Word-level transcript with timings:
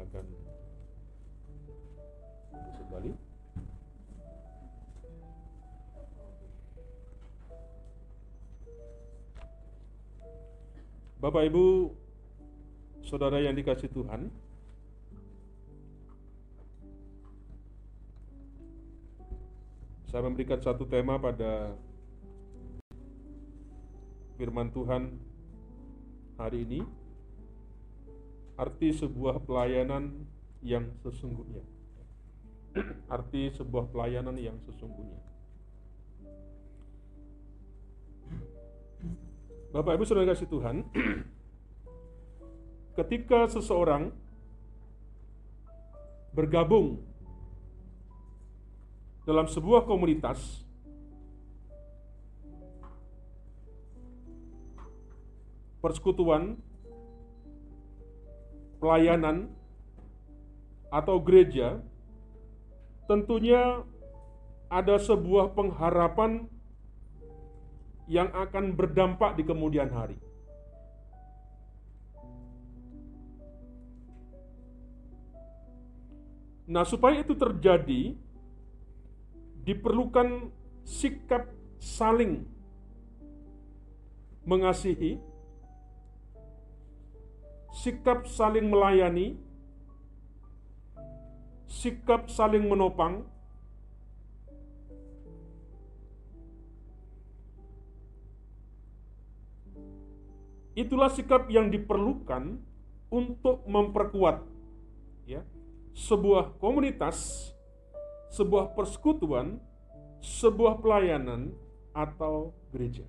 silakan. 0.00 0.26
Masuk. 2.90 3.16
Bapak 11.20 11.42
Ibu, 11.52 11.92
saudara 13.04 13.44
yang 13.44 13.52
dikasih 13.52 13.92
Tuhan, 13.92 14.32
saya 20.08 20.24
memberikan 20.24 20.64
satu 20.64 20.88
tema 20.88 21.20
pada 21.20 21.76
firman 24.40 24.72
Tuhan 24.72 25.12
hari 26.40 26.64
ini 26.64 26.99
arti 28.60 28.92
sebuah 28.92 29.40
pelayanan 29.48 30.28
yang 30.60 30.84
sesungguhnya. 31.00 31.64
Arti 33.08 33.48
sebuah 33.56 33.88
pelayanan 33.88 34.36
yang 34.36 34.60
sesungguhnya. 34.68 35.16
Bapak 39.72 39.96
Ibu 39.96 40.04
Saudara 40.04 40.28
kasih 40.28 40.50
Tuhan 40.50 40.82
ketika 43.00 43.48
seseorang 43.48 44.12
bergabung 46.36 47.00
dalam 49.24 49.46
sebuah 49.46 49.86
komunitas 49.86 50.66
persekutuan 55.80 56.58
pelayanan 58.80 59.52
atau 60.90 61.22
gereja 61.22 61.78
tentunya 63.06 63.84
ada 64.70 64.96
sebuah 64.98 65.54
pengharapan 65.54 66.46
yang 68.10 68.26
akan 68.34 68.74
berdampak 68.74 69.38
di 69.38 69.46
kemudian 69.46 69.90
hari. 69.90 70.18
Nah, 76.70 76.86
supaya 76.86 77.26
itu 77.26 77.34
terjadi, 77.34 78.14
diperlukan 79.66 80.54
sikap 80.86 81.50
saling 81.82 82.46
mengasihi, 84.46 85.18
sikap 87.80 88.28
saling 88.28 88.68
melayani, 88.68 89.40
sikap 91.64 92.28
saling 92.28 92.68
menopang, 92.68 93.24
Itulah 100.80 101.12
sikap 101.12 101.50
yang 101.52 101.68
diperlukan 101.68 102.56
untuk 103.12 103.68
memperkuat 103.68 104.40
ya 105.28 105.44
sebuah 105.92 106.56
komunitas, 106.56 107.52
sebuah 108.32 108.72
persekutuan, 108.72 109.60
sebuah 110.24 110.80
pelayanan 110.80 111.52
atau 111.92 112.56
gereja. 112.72 113.04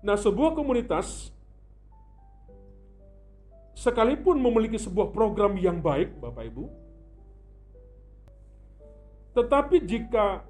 Nah, 0.00 0.16
sebuah 0.16 0.56
komunitas 0.56 1.28
sekalipun 3.76 4.40
memiliki 4.40 4.80
sebuah 4.80 5.12
program 5.12 5.56
yang 5.60 5.80
baik, 5.80 6.16
Bapak 6.20 6.44
Ibu, 6.48 6.64
tetapi 9.36 9.76
jika 9.84 10.44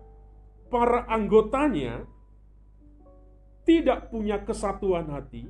para 0.70 1.06
anggotanya 1.10 2.06
tidak 3.66 4.10
punya 4.10 4.38
kesatuan 4.42 5.10
hati, 5.10 5.46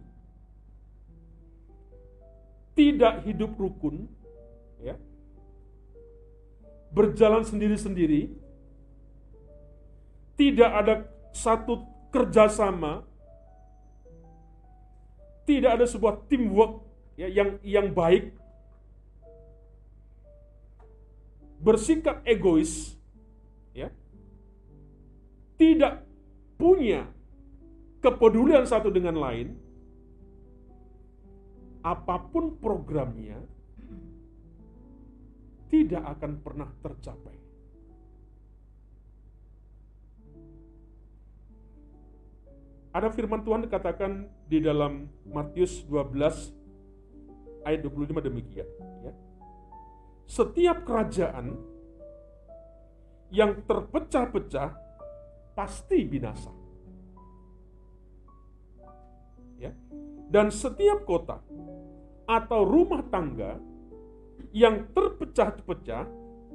tidak 2.77 3.25
hidup 3.25 3.53
rukun, 3.57 4.09
ya, 4.81 4.97
berjalan 6.91 7.45
sendiri-sendiri, 7.47 8.33
tidak 10.35 10.71
ada 10.73 10.95
satu 11.31 11.85
kerjasama, 12.11 13.07
tidak 15.49 15.81
ada 15.81 15.87
sebuah 15.89 16.29
teamwork 16.29 16.85
ya, 17.17 17.29
yang 17.29 17.57
yang 17.65 17.89
baik, 17.93 18.37
bersikap 21.61 22.21
egois, 22.29 22.97
ya, 23.73 23.89
tidak 25.61 26.05
punya 26.61 27.09
kepedulian 28.01 28.65
satu 28.69 28.93
dengan 28.93 29.17
lain, 29.17 29.57
apa 31.81 32.17
pun 32.29 32.57
programnya 32.61 33.41
tidak 35.73 36.03
akan 36.19 36.33
pernah 36.45 36.69
tercapai. 36.85 37.40
Ada 42.91 43.07
firman 43.15 43.47
Tuhan 43.47 43.63
dikatakan 43.71 44.27
di 44.51 44.59
dalam 44.59 45.07
Matius 45.23 45.87
12 45.87 47.63
ayat 47.63 47.87
25 47.87 48.27
demikian. 48.27 48.67
Ya. 49.07 49.15
Setiap 50.27 50.83
kerajaan 50.83 51.55
yang 53.31 53.63
terpecah-pecah 53.63 54.75
pasti 55.55 56.03
binasa. 56.03 56.51
Ya. 59.63 59.71
Dan 60.31 60.51
setiap 60.51 61.07
kota 61.07 61.39
atau 62.27 62.61
rumah 62.67 63.07
tangga 63.07 63.59
yang 64.51 64.91
terpecah-pecah 64.91 66.07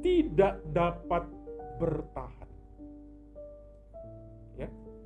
tidak 0.03 0.59
dapat 0.71 1.23
bertahan. 1.79 2.44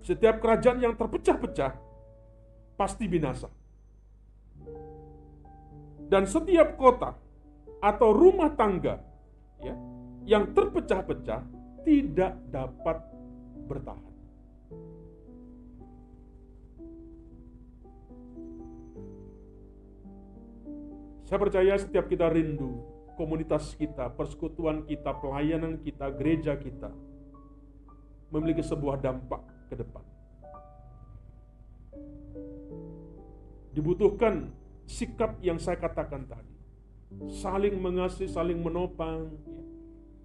Setiap 0.04 0.40
kerajaan 0.40 0.80
yang 0.80 0.96
terpecah-pecah 0.96 1.74
pasti 2.80 3.06
binasa. 3.06 3.52
Dan 6.10 6.26
setiap 6.26 6.74
kota 6.80 7.14
atau 7.80 8.10
rumah 8.16 8.50
tangga 8.58 8.98
ya, 9.62 9.76
yang 10.26 10.52
terpecah-pecah 10.56 11.42
tidak 11.86 12.34
dapat 12.50 12.98
bertahan. 13.70 14.10
Saya 21.30 21.38
percaya 21.38 21.78
setiap 21.78 22.10
kita 22.10 22.26
rindu 22.26 22.82
komunitas 23.14 23.78
kita, 23.78 24.10
persekutuan 24.18 24.82
kita, 24.88 25.14
pelayanan 25.14 25.78
kita, 25.78 26.10
gereja 26.16 26.58
kita 26.58 26.90
memiliki 28.34 28.66
sebuah 28.66 28.98
dampak 28.98 29.46
ke 29.70 29.78
depan. 29.78 30.04
Dibutuhkan 33.72 34.50
sikap 34.90 35.38
yang 35.46 35.62
saya 35.62 35.78
katakan 35.78 36.26
tadi. 36.26 36.58
Saling 37.30 37.78
mengasihi, 37.78 38.30
saling 38.30 38.58
menopang, 38.62 39.30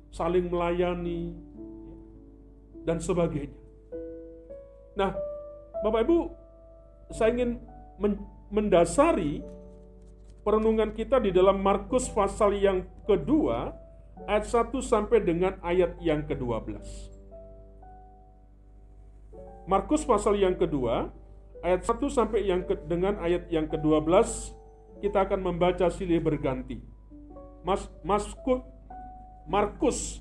saling 0.08 0.48
melayani, 0.48 1.32
ya. 1.32 1.92
dan 2.88 2.98
sebagainya. 3.00 3.60
Nah, 4.96 5.12
Bapak 5.80 6.00
Ibu, 6.08 6.18
saya 7.12 7.32
ingin 7.36 7.60
mendasari 8.52 9.44
perenungan 10.44 10.92
kita 10.92 11.20
di 11.20 11.32
dalam 11.32 11.60
Markus 11.60 12.08
pasal 12.08 12.56
yang 12.60 12.84
kedua, 13.08 13.72
ayat 14.28 14.44
1 14.44 14.70
sampai 14.84 15.24
dengan 15.24 15.56
ayat 15.64 15.96
yang 16.04 16.24
ke-12. 16.28 17.13
Markus 19.64 20.04
pasal 20.04 20.36
yang 20.36 20.52
kedua, 20.60 21.08
ayat 21.64 21.88
1 21.88 21.96
sampai 22.12 22.44
yang 22.44 22.68
ke, 22.68 22.76
dengan 22.84 23.16
ayat 23.16 23.48
yang 23.48 23.64
ke-12, 23.64 24.52
kita 25.00 25.24
akan 25.24 25.40
membaca 25.40 25.88
silih 25.88 26.20
berganti. 26.20 26.84
Mas, 27.64 27.88
Masku, 28.04 28.60
Markus 29.48 30.20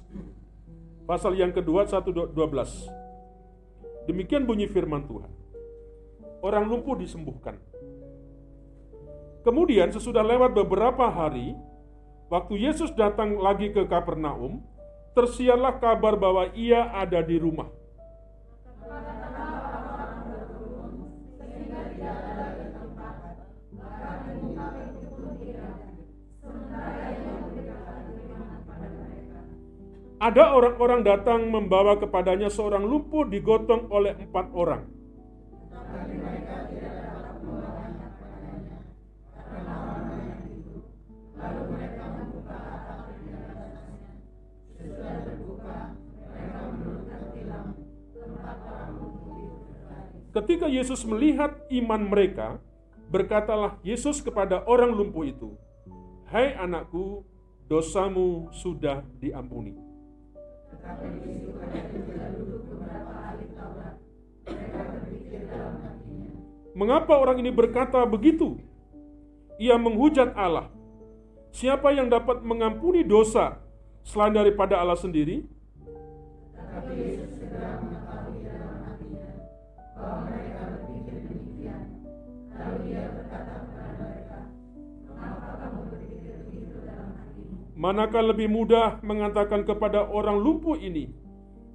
pasal 1.04 1.36
yang 1.36 1.52
kedua 1.52 1.84
1 1.84 2.08
12. 2.32 4.08
Demikian 4.08 4.48
bunyi 4.48 4.68
firman 4.68 5.04
Tuhan. 5.08 5.32
Orang 6.44 6.68
lumpuh 6.72 6.96
disembuhkan. 6.96 7.60
Kemudian 9.44 9.92
sesudah 9.92 10.24
lewat 10.24 10.56
beberapa 10.56 11.12
hari, 11.12 11.52
waktu 12.32 12.64
Yesus 12.64 12.96
datang 12.96 13.36
lagi 13.40 13.76
ke 13.76 13.84
Kapernaum, 13.88 14.64
tersiarlah 15.12 15.84
kabar 15.84 16.16
bahwa 16.16 16.48
ia 16.56 16.88
ada 16.96 17.20
di 17.20 17.36
rumah. 17.36 17.68
Ada 30.24 30.56
orang-orang 30.56 31.04
datang 31.04 31.52
membawa 31.52 32.00
kepadanya 32.00 32.48
seorang 32.48 32.88
lumpuh 32.88 33.28
digotong 33.28 33.92
oleh 33.92 34.16
empat 34.16 34.56
orang. 34.56 34.88
Ketika 50.34 50.66
Yesus 50.72 51.04
melihat 51.04 51.62
iman 51.68 52.10
mereka, 52.10 52.64
berkatalah 53.14 53.78
Yesus 53.86 54.26
kepada 54.26 54.66
orang 54.66 54.90
lumpuh 54.90 55.22
itu, 55.30 55.54
"Hai 56.34 56.58
anakku, 56.58 57.22
dosamu 57.70 58.50
sudah 58.50 59.06
diampuni." 59.22 59.78
Mengapa 66.74 67.14
orang 67.22 67.38
ini 67.38 67.54
berkata 67.54 68.02
begitu? 68.10 68.58
Ia 69.62 69.78
menghujat 69.78 70.34
Allah. 70.34 70.74
Siapa 71.54 71.94
yang 71.94 72.10
dapat 72.10 72.42
mengampuni 72.42 73.06
dosa 73.06 73.62
selain 74.02 74.34
daripada 74.34 74.82
Allah 74.82 74.98
sendiri? 74.98 75.46
Manakah 87.84 88.24
lebih 88.24 88.48
mudah 88.48 89.04
mengatakan 89.04 89.68
kepada 89.68 90.08
orang 90.08 90.40
lumpuh 90.40 90.80
ini, 90.80 91.12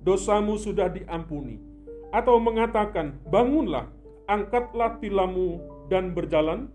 dosamu 0.01 0.57
sudah 0.57 0.89
diampuni, 0.89 1.61
atau 2.09 2.41
mengatakan, 2.41 3.21
bangunlah, 3.29 3.93
angkatlah 4.25 4.97
tilammu 5.05 5.61
dan 5.93 6.17
berjalan? 6.17 6.73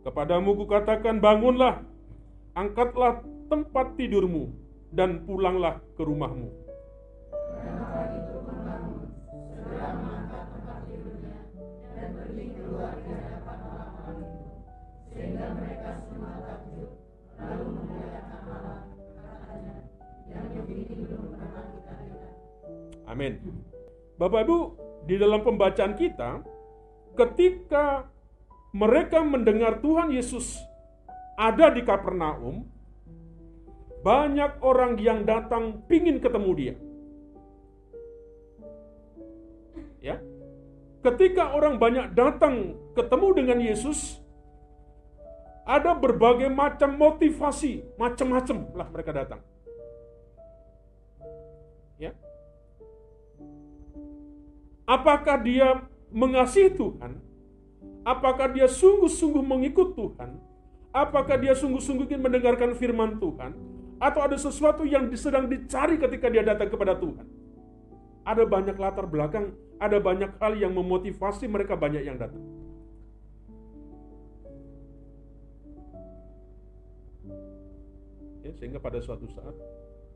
Kepadamu 0.00 0.56
kukatakan 0.64 1.20
bangunlah, 1.20 1.84
angkatlah 2.56 3.20
tempat 3.52 4.00
tidurmu, 4.00 4.48
dan 4.88 5.28
pulanglah 5.28 5.84
ke 5.92 6.02
rumahmu. 6.02 6.48
Amin. 23.06 23.38
Bapak 24.20 24.44
Ibu, 24.44 24.58
di 25.08 25.16
dalam 25.16 25.40
pembacaan 25.40 25.96
kita, 25.96 26.44
ketika 27.16 28.04
mereka 28.76 29.24
mendengar 29.24 29.80
Tuhan 29.80 30.12
Yesus 30.12 30.56
ada 31.36 31.68
di 31.68 31.84
Kapernaum, 31.84 32.64
banyak 34.00 34.64
orang 34.64 34.96
yang 34.96 35.28
datang 35.28 35.84
pingin 35.84 36.18
ketemu 36.18 36.50
dia. 36.56 36.74
Ya. 40.00 40.16
Ketika 41.04 41.54
orang 41.54 41.78
banyak 41.78 42.16
datang 42.18 42.74
ketemu 42.96 43.28
dengan 43.36 43.58
Yesus, 43.62 44.18
ada 45.66 45.94
berbagai 45.94 46.50
macam 46.50 46.94
motivasi, 46.94 47.82
macam-macam 47.98 48.56
lah 48.74 48.88
mereka 48.90 49.10
datang. 49.10 49.40
Ya. 51.98 52.14
Apakah 54.86 55.42
dia 55.42 55.82
mengasihi 56.14 56.70
Tuhan? 56.74 57.18
Apakah 58.06 58.54
dia 58.54 58.70
sungguh-sungguh 58.70 59.42
mengikut 59.42 59.98
Tuhan? 59.98 60.38
Apakah 60.96 61.36
dia 61.36 61.52
sungguh-sungguh 61.52 62.08
ingin 62.08 62.24
mendengarkan 62.24 62.72
firman 62.72 63.20
Tuhan? 63.20 63.52
Atau 64.00 64.24
ada 64.24 64.36
sesuatu 64.40 64.80
yang 64.88 65.12
sedang 65.12 65.44
dicari 65.44 66.00
ketika 66.00 66.32
dia 66.32 66.40
datang 66.40 66.72
kepada 66.72 66.96
Tuhan? 66.96 67.28
Ada 68.24 68.48
banyak 68.48 68.80
latar 68.80 69.04
belakang, 69.04 69.52
ada 69.76 70.00
banyak 70.00 70.40
hal 70.40 70.56
yang 70.56 70.72
memotivasi 70.72 71.52
mereka 71.52 71.76
banyak 71.76 72.00
yang 72.00 72.16
datang. 72.16 72.40
Ya, 78.40 78.56
sehingga 78.56 78.80
pada 78.80 78.96
suatu 79.04 79.28
saat 79.28 79.52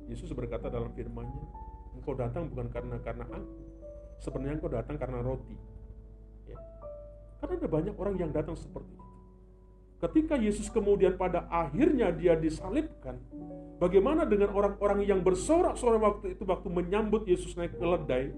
Yesus 0.08 0.32
berkata 0.32 0.72
dalam 0.72 0.96
firman-Nya, 0.96 1.44
"Engkau 1.92 2.16
datang 2.16 2.48
bukan 2.48 2.72
karena 2.72 2.96
karena 3.04 3.28
aku, 3.28 3.52
sebenarnya 4.24 4.56
engkau 4.56 4.72
datang 4.72 4.96
karena 4.96 5.20
roti." 5.20 5.60
Ya. 6.48 6.56
Karena 7.36 7.54
ada 7.60 7.68
banyak 7.68 7.94
orang 8.00 8.16
yang 8.16 8.32
datang 8.32 8.56
seperti 8.56 8.96
itu. 8.96 9.09
Ketika 10.00 10.32
Yesus 10.40 10.72
kemudian 10.72 11.20
pada 11.20 11.44
akhirnya 11.52 12.08
dia 12.08 12.32
disalibkan, 12.32 13.20
bagaimana 13.76 14.24
dengan 14.24 14.48
orang-orang 14.56 15.04
yang 15.04 15.20
bersorak-sorak 15.20 16.00
waktu 16.00 16.26
itu 16.32 16.48
waktu 16.48 16.72
menyambut 16.72 17.28
Yesus 17.28 17.52
naik 17.52 17.76
ke 17.76 17.84
ledai? 17.84 18.32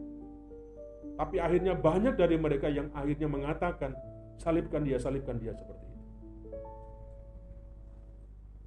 Tapi 1.15 1.39
akhirnya 1.39 1.79
banyak 1.79 2.19
dari 2.19 2.35
mereka 2.35 2.67
yang 2.67 2.91
akhirnya 2.91 3.31
mengatakan, 3.31 3.95
salibkan 4.43 4.83
dia, 4.83 4.99
salibkan 4.99 5.39
dia 5.39 5.55
seperti 5.55 5.87
itu. 5.87 6.01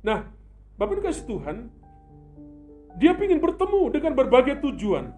Nah, 0.07 0.31
Bapak 0.79 1.03
dikasih 1.03 1.27
Tuhan, 1.27 1.67
dia 2.95 3.11
ingin 3.11 3.43
bertemu 3.43 3.91
dengan 3.91 4.15
berbagai 4.15 4.63
tujuan. 4.63 5.11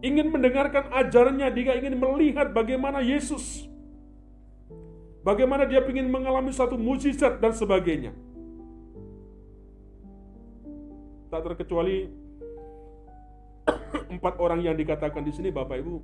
Ingin 0.00 0.32
mendengarkan 0.32 0.88
ajarannya, 0.88 1.52
dia 1.52 1.76
ingin 1.76 2.00
melihat 2.00 2.52
bagaimana 2.56 3.04
Yesus. 3.04 3.68
Bagaimana 5.26 5.66
dia 5.66 5.82
ingin 5.82 6.06
mengalami 6.06 6.54
satu 6.54 6.78
mujizat 6.78 7.42
dan 7.42 7.50
sebagainya. 7.50 8.14
Tak 11.34 11.42
terkecuali 11.42 12.06
empat 14.14 14.38
orang 14.38 14.62
yang 14.62 14.78
dikatakan 14.78 15.26
di 15.26 15.34
sini 15.34 15.50
Bapak 15.50 15.82
Ibu. 15.82 15.94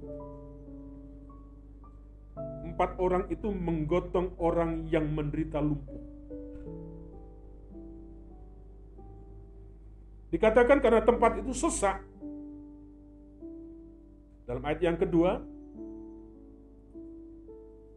Empat 2.66 2.98
orang 2.98 3.30
itu 3.30 3.46
menggotong 3.46 4.34
orang 4.42 4.90
yang 4.90 5.06
menderita 5.06 5.62
lumpuh. 5.62 6.02
Dikatakan 10.34 10.82
karena 10.82 10.98
tempat 10.98 11.38
itu 11.38 11.54
sesak. 11.54 12.02
Dalam 14.50 14.66
ayat 14.66 14.82
yang 14.82 14.98
kedua, 14.98 15.51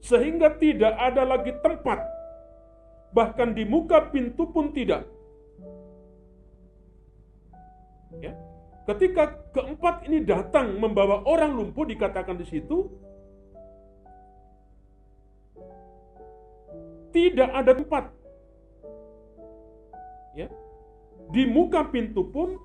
sehingga 0.06 0.54
tidak 0.62 0.94
ada 0.94 1.26
lagi 1.26 1.50
tempat, 1.66 1.98
bahkan 3.10 3.58
di 3.58 3.66
muka 3.66 4.14
pintu 4.14 4.46
pun 4.54 4.70
tidak. 4.70 5.10
Ya. 8.22 8.38
Ketika 8.86 9.34
keempat 9.50 10.06
ini 10.06 10.22
datang 10.22 10.78
membawa 10.78 11.26
orang 11.26 11.58
lumpuh 11.58 11.90
dikatakan 11.90 12.38
di 12.38 12.46
situ 12.46 12.86
tidak 17.10 17.50
ada 17.50 17.72
tempat. 17.74 18.14
Ya 20.38 20.54
di 21.30 21.44
muka 21.50 21.88
pintu 21.90 22.28
pun 22.30 22.60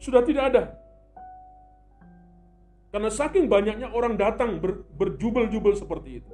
sudah 0.00 0.22
tidak 0.24 0.44
ada. 0.54 0.62
Karena 2.88 3.12
saking 3.12 3.52
banyaknya 3.52 3.92
orang 3.92 4.16
datang 4.16 4.56
ber, 4.60 4.88
berjubel-jubel 4.96 5.76
seperti 5.76 6.24
itu. 6.24 6.32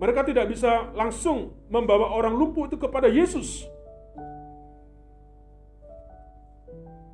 Mereka 0.00 0.26
tidak 0.26 0.48
bisa 0.50 0.90
langsung 0.96 1.54
membawa 1.68 2.12
orang 2.12 2.34
lumpuh 2.34 2.66
itu 2.66 2.80
kepada 2.80 3.06
Yesus. 3.06 3.68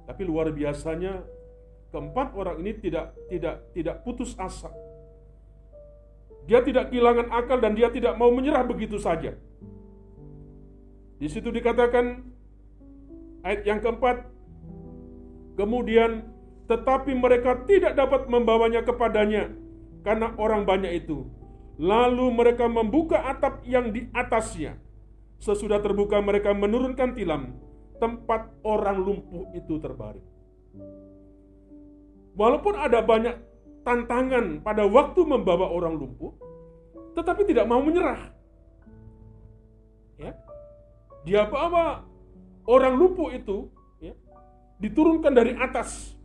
Tapi 0.06 0.22
luar 0.26 0.50
biasanya 0.50 1.22
keempat 1.90 2.34
orang 2.34 2.62
ini 2.62 2.72
tidak 2.78 3.14
tidak 3.30 3.56
tidak 3.74 3.96
putus 4.06 4.34
asa. 4.38 4.70
Dia 6.46 6.62
tidak 6.66 6.90
kehilangan 6.90 7.30
akal 7.30 7.62
dan 7.62 7.78
dia 7.78 7.92
tidak 7.94 8.18
mau 8.18 8.32
menyerah 8.34 8.66
begitu 8.66 8.98
saja. 8.98 9.38
Di 11.20 11.28
situ 11.28 11.52
dikatakan 11.52 12.26
ayat 13.44 13.60
yang 13.68 13.78
keempat, 13.84 14.24
kemudian 15.60 16.24
tetapi 16.64 17.12
mereka 17.12 17.66
tidak 17.68 17.98
dapat 17.98 18.30
membawanya 18.32 18.80
kepadanya 18.80 19.52
karena 20.00 20.32
orang 20.40 20.64
banyak 20.64 21.04
itu. 21.04 21.28
Lalu 21.80 22.32
mereka 22.32 22.68
membuka 22.68 23.20
atap 23.24 23.64
yang 23.68 23.92
di 23.92 24.08
atasnya. 24.16 24.76
Sesudah 25.40 25.80
terbuka 25.80 26.20
mereka 26.20 26.52
menurunkan 26.52 27.16
tilam, 27.16 27.56
tempat 27.96 28.52
orang 28.60 29.00
lumpuh 29.00 29.48
itu 29.56 29.80
terbaring. 29.80 30.24
walaupun 32.36 32.72
ada 32.78 33.04
banyak 33.04 33.36
tantangan 33.84 34.60
pada 34.64 34.86
waktu 34.86 35.20
membawa 35.24 35.68
orang 35.72 35.96
lumpuh, 35.98 36.32
tetapi 37.16 37.48
tidak 37.48 37.66
mau 37.66 37.82
menyerah. 37.82 38.32
Ya. 40.20 40.32
Dia 41.24 41.42
bawa 41.48 42.04
orang 42.68 42.94
lumpuh 42.96 43.32
itu 43.34 43.72
diturunkan 44.80 45.32
dari 45.36 45.52
atas. 45.54 46.16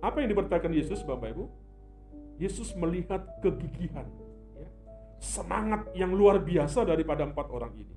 Apa 0.00 0.24
yang 0.24 0.32
diberitakan 0.32 0.72
Yesus, 0.74 1.06
Bapak 1.06 1.36
Ibu? 1.36 1.44
Yesus 2.40 2.72
melihat 2.72 3.20
kegigihan, 3.44 4.08
ya, 4.56 4.68
semangat 5.20 5.92
yang 5.92 6.16
luar 6.16 6.40
biasa 6.40 6.88
daripada 6.88 7.28
empat 7.28 7.46
orang 7.52 7.68
ini. 7.76 7.96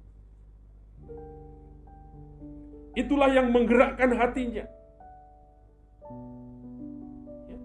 Itulah 2.94 3.32
yang 3.32 3.50
menggerakkan 3.56 4.20
hatinya. 4.20 4.68
Ya. 7.48 7.58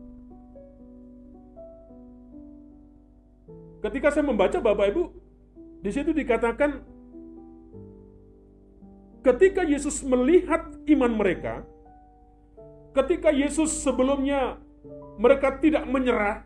Ketika 3.90 4.14
saya 4.14 4.22
membaca 4.24 4.62
Bapak 4.62 4.86
Ibu, 4.94 5.27
di 5.78 5.90
situ 5.94 6.10
dikatakan 6.10 6.82
ketika 9.22 9.62
Yesus 9.62 10.02
melihat 10.02 10.66
iman 10.90 11.12
mereka, 11.14 11.62
ketika 12.98 13.30
Yesus 13.30 13.70
sebelumnya 13.78 14.58
mereka 15.18 15.54
tidak 15.62 15.86
menyerah, 15.86 16.42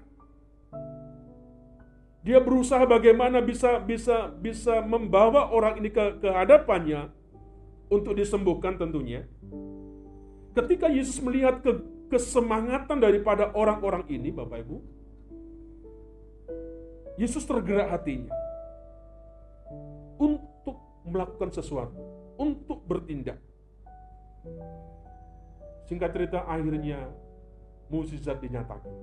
dia 2.21 2.45
berusaha 2.45 2.85
bagaimana 2.85 3.41
bisa 3.41 3.81
bisa 3.81 4.29
bisa 4.37 4.85
membawa 4.85 5.49
orang 5.49 5.81
ini 5.81 5.89
ke, 5.89 6.21
ke 6.21 6.29
hadapannya 6.29 7.09
untuk 7.89 8.12
disembuhkan 8.12 8.77
tentunya. 8.77 9.25
Ketika 10.53 10.93
Yesus 10.93 11.17
melihat 11.25 11.65
ke, 11.65 11.73
kesemangatan 12.12 13.01
daripada 13.01 13.49
orang-orang 13.57 14.05
ini, 14.12 14.29
Bapak 14.29 14.61
Ibu, 14.69 14.77
Yesus 17.17 17.49
tergerak 17.49 17.89
hatinya 17.89 18.42
melakukan 21.12 21.52
sesuatu, 21.52 22.00
untuk 22.40 22.81
bertindak. 22.88 23.37
Singkat 25.87 26.11
cerita 26.16 26.49
akhirnya 26.49 27.12
mukjizat 27.92 28.40
dinyatakan 28.40 28.97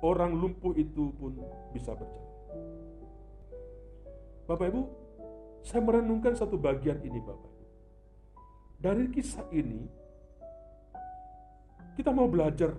orang 0.00 0.32
lumpuh 0.36 0.72
itu 0.76 1.12
pun 1.16 1.36
bisa 1.72 1.92
berjalan. 1.92 2.28
Bapak 4.48 4.66
Ibu, 4.72 4.82
saya 5.62 5.80
merenungkan 5.84 6.34
satu 6.34 6.58
bagian 6.58 6.98
ini 7.04 7.20
Bapak 7.22 7.48
Ibu. 7.48 7.64
Dari 8.80 9.04
kisah 9.12 9.46
ini, 9.52 9.84
kita 11.94 12.10
mau 12.10 12.26
belajar 12.26 12.72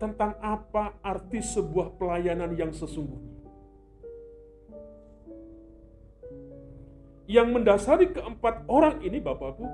tentang 0.00 0.34
apa 0.40 0.98
arti 1.04 1.44
sebuah 1.44 1.94
pelayanan 2.00 2.56
yang 2.56 2.72
sesungguhnya. 2.72 3.33
Yang 7.24 7.48
mendasari 7.56 8.06
keempat 8.12 8.68
orang 8.68 9.00
ini 9.00 9.16
Bapak 9.16 9.56
Ibu, 9.56 9.66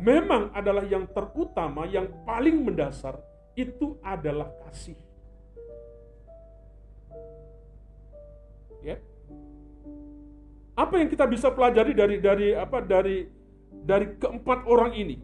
memang 0.00 0.50
adalah 0.56 0.82
yang 0.88 1.04
terutama, 1.12 1.84
yang 1.84 2.08
paling 2.24 2.64
mendasar, 2.64 3.20
itu 3.54 4.00
adalah 4.00 4.50
kasih. 4.66 4.96
Ya. 8.82 9.00
Apa 10.74 10.98
yang 11.00 11.08
kita 11.08 11.24
bisa 11.24 11.48
pelajari 11.48 11.94
dari 11.94 12.16
dari 12.18 12.48
apa 12.52 12.82
dari 12.82 13.24
dari 13.70 14.18
keempat 14.18 14.66
orang 14.66 14.92
ini? 14.92 15.16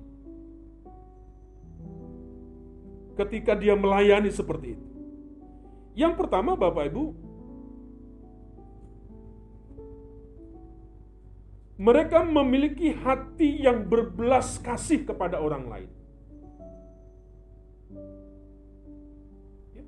Ketika 3.18 3.52
dia 3.58 3.76
melayani 3.76 4.32
seperti 4.32 4.78
itu. 4.78 4.86
Yang 5.98 6.24
pertama 6.24 6.54
Bapak 6.56 6.88
Ibu, 6.88 7.04
mereka 11.80 12.20
memiliki 12.20 12.92
hati 12.92 13.64
yang 13.64 13.88
berbelas 13.88 14.60
kasih 14.60 15.00
kepada 15.08 15.40
orang 15.40 15.64
lain. 15.64 15.90
Ya. 19.72 19.84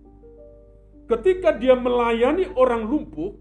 Ketika 1.13 1.53
dia 1.53 1.77
melayani 1.77 2.49
orang 2.57 2.89
lumpuh, 2.89 3.37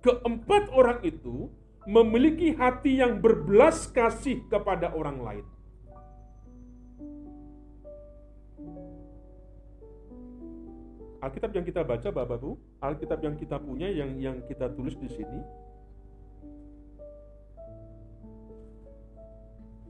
keempat 0.00 0.72
orang 0.72 1.04
itu 1.04 1.52
memiliki 1.84 2.56
hati 2.56 3.04
yang 3.04 3.20
berbelas 3.20 3.84
kasih 3.92 4.48
kepada 4.48 4.96
orang 4.96 5.20
lain. 5.20 5.46
Alkitab 11.20 11.52
yang 11.52 11.64
kita 11.68 11.84
baca, 11.84 12.08
Bapak 12.08 12.36
Bu, 12.40 12.56
Alkitab 12.80 13.20
yang 13.20 13.36
kita 13.36 13.60
punya, 13.60 13.92
yang 13.92 14.16
yang 14.16 14.40
kita 14.48 14.72
tulis 14.72 14.96
di 14.96 15.08
sini, 15.08 15.63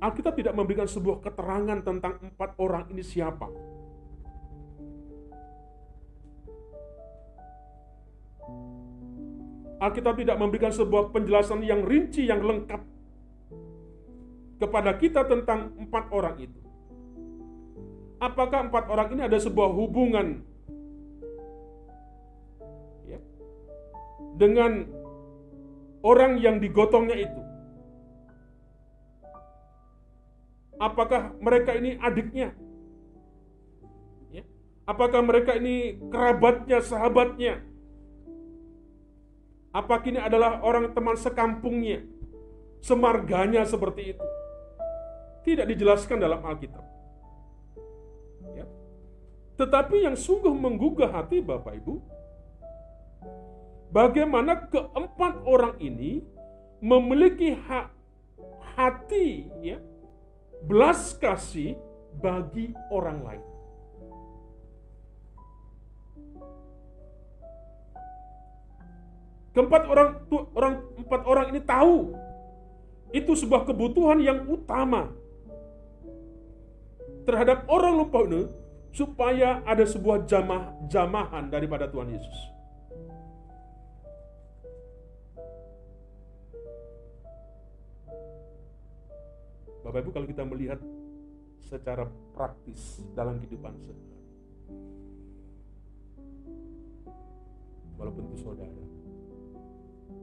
Alkitab 0.04 0.36
tidak 0.36 0.52
memberikan 0.52 0.84
sebuah 0.84 1.24
keterangan 1.24 1.80
tentang 1.80 2.20
empat 2.20 2.60
orang 2.60 2.84
ini 2.92 3.00
siapa. 3.00 3.48
Alkitab 9.80 10.20
tidak 10.20 10.36
memberikan 10.36 10.72
sebuah 10.76 11.08
penjelasan 11.08 11.64
yang 11.64 11.80
rinci, 11.88 12.28
yang 12.28 12.44
lengkap 12.44 12.84
kepada 14.60 14.92
kita 15.00 15.24
tentang 15.24 15.72
empat 15.80 16.04
orang 16.12 16.36
itu. 16.36 16.60
Apakah 18.20 18.68
empat 18.68 18.84
orang 18.92 19.08
ini 19.12 19.22
ada 19.24 19.36
sebuah 19.40 19.72
hubungan 19.72 20.40
ya, 23.08 23.20
dengan 24.36 24.88
orang 26.00 26.40
yang 26.40 26.60
digotongnya 26.60 27.24
itu? 27.24 27.43
Apakah 30.84 31.32
mereka 31.40 31.72
ini 31.72 31.96
adiknya? 31.96 32.52
Ya. 34.28 34.44
Apakah 34.84 35.24
mereka 35.24 35.56
ini 35.56 35.96
kerabatnya, 36.12 36.84
sahabatnya? 36.84 37.64
Apa 39.72 40.04
kini 40.04 40.20
adalah 40.20 40.60
orang 40.60 40.92
teman 40.92 41.16
sekampungnya? 41.16 42.04
Semarganya 42.84 43.64
seperti 43.64 44.12
itu. 44.12 44.26
Tidak 45.48 45.64
dijelaskan 45.64 46.20
dalam 46.20 46.44
Alkitab. 46.44 46.84
Ya. 48.52 48.68
Tetapi 49.56 50.04
yang 50.04 50.20
sungguh 50.20 50.52
menggugah 50.52 51.08
hati 51.08 51.40
Bapak 51.40 51.80
Ibu, 51.80 51.94
bagaimana 53.88 54.68
keempat 54.68 55.48
orang 55.48 55.80
ini 55.80 56.20
memiliki 56.84 57.56
hak 57.56 57.88
hati 58.76 59.48
ya 59.64 59.80
belas 60.64 61.16
kasih 61.20 61.76
bagi 62.20 62.72
orang 62.88 63.18
lain. 63.20 63.44
Keempat 69.54 69.82
orang 69.86 70.08
orang 70.58 70.74
empat 70.98 71.20
orang 71.30 71.46
ini 71.54 71.60
tahu 71.62 72.10
itu 73.14 73.38
sebuah 73.38 73.62
kebutuhan 73.70 74.18
yang 74.18 74.42
utama 74.50 75.14
terhadap 77.22 77.62
orang 77.70 77.94
lupa 77.94 78.26
ini 78.26 78.50
supaya 78.90 79.62
ada 79.62 79.86
sebuah 79.86 80.26
jamah 80.26 80.74
jamahan 80.90 81.46
daripada 81.50 81.86
Tuhan 81.86 82.10
Yesus. 82.10 82.53
Bapak 89.94 90.10
Ibu 90.10 90.10
kalau 90.10 90.26
kita 90.26 90.42
melihat 90.42 90.80
secara 91.70 92.02
praktis 92.34 92.98
dalam 93.14 93.38
kehidupan 93.38 93.78
sehari 93.78 94.18
walaupun 97.94 98.26
itu 98.26 98.42
saudara 98.42 98.84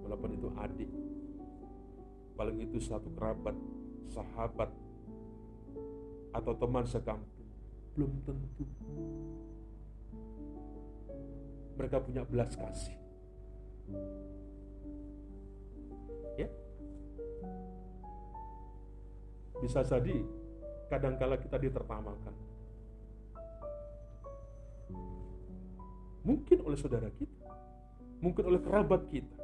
walaupun 0.04 0.36
itu 0.36 0.52
adik 0.60 0.92
paling 2.36 2.60
itu 2.60 2.84
satu 2.84 3.16
kerabat 3.16 3.56
sahabat 4.12 4.68
atau 6.36 6.52
teman 6.52 6.84
sekampung 6.84 7.48
belum 7.96 8.12
tentu 8.28 8.68
mereka 11.80 12.04
punya 12.04 12.28
belas 12.28 12.60
kasih 12.60 13.00
bisa 19.62 19.86
jadi 19.86 20.26
kadangkala 20.90 21.38
kita 21.38 21.62
ditertamakan 21.62 22.36
mungkin 26.26 26.58
oleh 26.66 26.78
saudara 26.78 27.08
kita 27.14 27.50
mungkin 28.22 28.44
oleh 28.50 28.62
kerabat 28.62 29.06
kita 29.10 29.42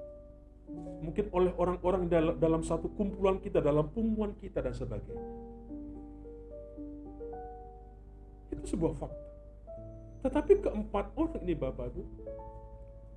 mungkin 0.99 1.31
oleh 1.31 1.51
orang-orang 1.55 2.11
dalam 2.35 2.61
satu 2.61 2.91
kumpulan 2.91 3.39
kita, 3.39 3.63
dalam 3.63 3.87
punggungan 3.91 4.35
kita 4.35 4.59
dan 4.59 4.75
sebagainya. 4.75 5.31
Itu 8.51 8.63
sebuah 8.67 8.93
fakta. 8.99 9.25
Tetapi 10.27 10.53
keempat 10.67 11.15
orang 11.15 11.39
ini 11.45 11.55
Bapak 11.55 11.87
Ibu 11.93 12.03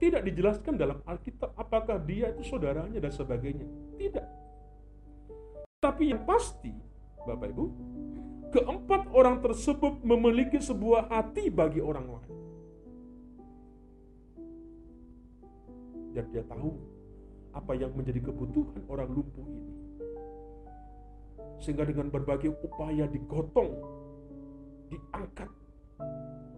tidak 0.00 0.23
dijelaskan 0.25 0.75
dalam 0.78 1.02
Alkitab 1.04 1.52
apakah 1.59 1.99
dia 2.00 2.30
itu 2.30 2.47
saudaranya 2.47 3.02
dan 3.02 3.12
sebagainya. 3.12 3.66
Tidak. 3.99 4.26
Tapi 5.80 6.12
yang 6.12 6.23
pasti 6.28 6.73
Bapak 7.29 7.53
Ibu, 7.53 7.65
keempat 8.50 9.03
orang 9.12 9.39
tersebut 9.45 10.00
memiliki 10.03 10.59
sebuah 10.59 11.12
hati 11.12 11.53
bagi 11.53 11.79
orang 11.79 12.07
lain. 12.09 12.33
Dan 16.11 16.25
dia 16.35 16.43
tahu 16.43 16.75
apa 17.55 17.73
yang 17.79 17.95
menjadi 17.95 18.19
kebutuhan 18.31 18.83
orang 18.91 19.11
lumpuh 19.11 19.47
ini. 19.47 19.75
Sehingga 21.61 21.85
dengan 21.87 22.09
berbagai 22.09 22.50
upaya 22.65 23.05
digotong, 23.07 23.71
diangkat, 24.91 25.50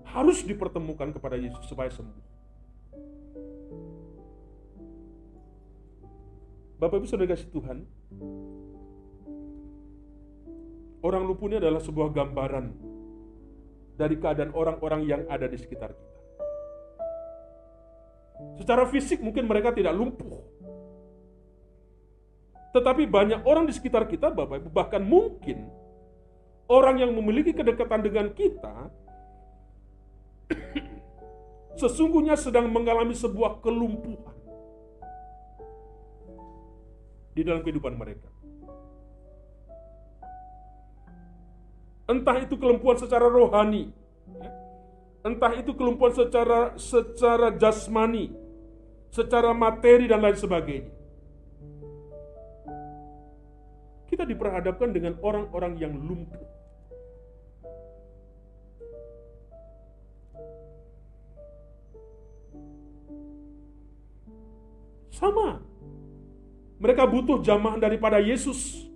harus 0.09 0.41
dipertemukan 0.47 1.13
kepada 1.13 1.37
Yesus 1.37 1.67
supaya 1.67 1.91
sembuh. 1.91 2.33
Bapak 6.81 6.99
Ibu 6.99 7.07
Saudara 7.07 7.31
kasih 7.35 7.51
Tuhan, 7.51 7.87
orang 11.03 11.23
lumpuh 11.27 11.47
ini 11.51 11.59
adalah 11.59 11.83
sebuah 11.83 12.09
gambaran 12.15 12.67
dari 13.99 14.17
keadaan 14.17 14.55
orang-orang 14.55 15.03
yang 15.05 15.23
ada 15.29 15.47
di 15.51 15.59
sekitar 15.59 15.93
kita. 15.93 16.21
Secara 18.59 18.87
fisik 18.91 19.23
mungkin 19.23 19.47
mereka 19.47 19.71
tidak 19.71 19.95
lumpuh, 19.95 20.43
tetapi 22.73 23.05
banyak 23.05 23.45
orang 23.45 23.69
di 23.69 23.75
sekitar 23.77 24.09
kita, 24.09 24.33
Bapak 24.33 24.65
Ibu, 24.65 24.69
bahkan 24.73 25.05
mungkin 25.05 25.69
orang 26.73 27.05
yang 27.05 27.13
memiliki 27.13 27.53
kedekatan 27.53 28.01
dengan 28.01 28.33
kita 28.33 28.89
sesungguhnya 31.81 32.33
sedang 32.35 32.73
mengalami 32.73 33.13
sebuah 33.13 33.61
kelumpuhan 33.61 34.37
di 37.37 37.45
dalam 37.45 37.61
kehidupan 37.61 37.93
mereka. 37.93 38.42
Entah 42.13 42.45
itu 42.45 42.61
kelumpuhan 42.61 43.01
secara 43.01 43.25
rohani, 43.25 43.89
entah 45.25 45.57
itu 45.57 45.73
kelumpuhan 45.73 46.13
secara 46.13 46.77
secara 46.77 47.49
jasmani, 47.57 48.29
secara 49.09 49.57
materi 49.57 50.05
dan 50.05 50.21
lain 50.21 50.37
sebagainya. 50.37 50.93
kita 54.13 54.29
diperhadapkan 54.29 54.93
dengan 54.93 55.17
orang-orang 55.25 55.81
yang 55.81 55.97
lumpuh. 55.97 56.45
Sama. 65.09 65.65
Mereka 66.77 67.09
butuh 67.09 67.41
jamaah 67.41 67.81
daripada 67.81 68.21
Yesus. 68.21 68.92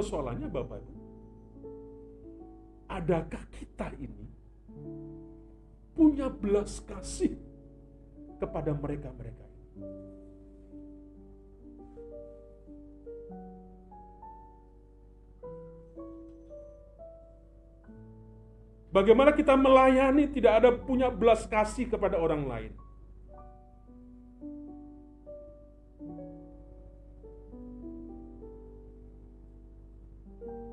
Persoalannya 0.00 0.48
Bapak 0.48 0.80
Ibu, 0.80 0.96
adakah 2.88 3.44
kita 3.52 3.92
ini 4.00 4.32
punya 5.92 6.32
belas 6.32 6.80
kasih 6.88 7.36
kepada 8.40 8.72
mereka-mereka 8.72 9.44
Bagaimana 18.88 19.36
kita 19.36 19.52
melayani 19.54 20.32
tidak 20.32 20.64
ada 20.64 20.70
punya 20.74 21.12
belas 21.12 21.44
kasih 21.46 21.86
kepada 21.92 22.16
orang 22.18 22.42
lain. 22.48 22.72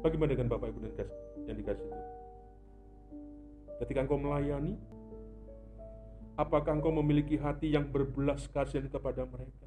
Bagaimana 0.05 0.33
dengan 0.37 0.49
Bapak 0.51 0.69
Ibu 0.71 0.79
dan 0.83 1.07
yang 1.49 1.57
dikasih 1.57 1.85
itu? 1.87 2.01
Ketika 3.81 4.05
engkau 4.05 4.17
melayani, 4.17 4.77
Apakah 6.37 6.77
engkau 6.77 6.93
memiliki 6.93 7.33
hati 7.33 7.73
yang 7.73 7.89
berbelas 7.89 8.45
kasihan 8.53 8.85
kepada 8.85 9.25
mereka? 9.25 9.65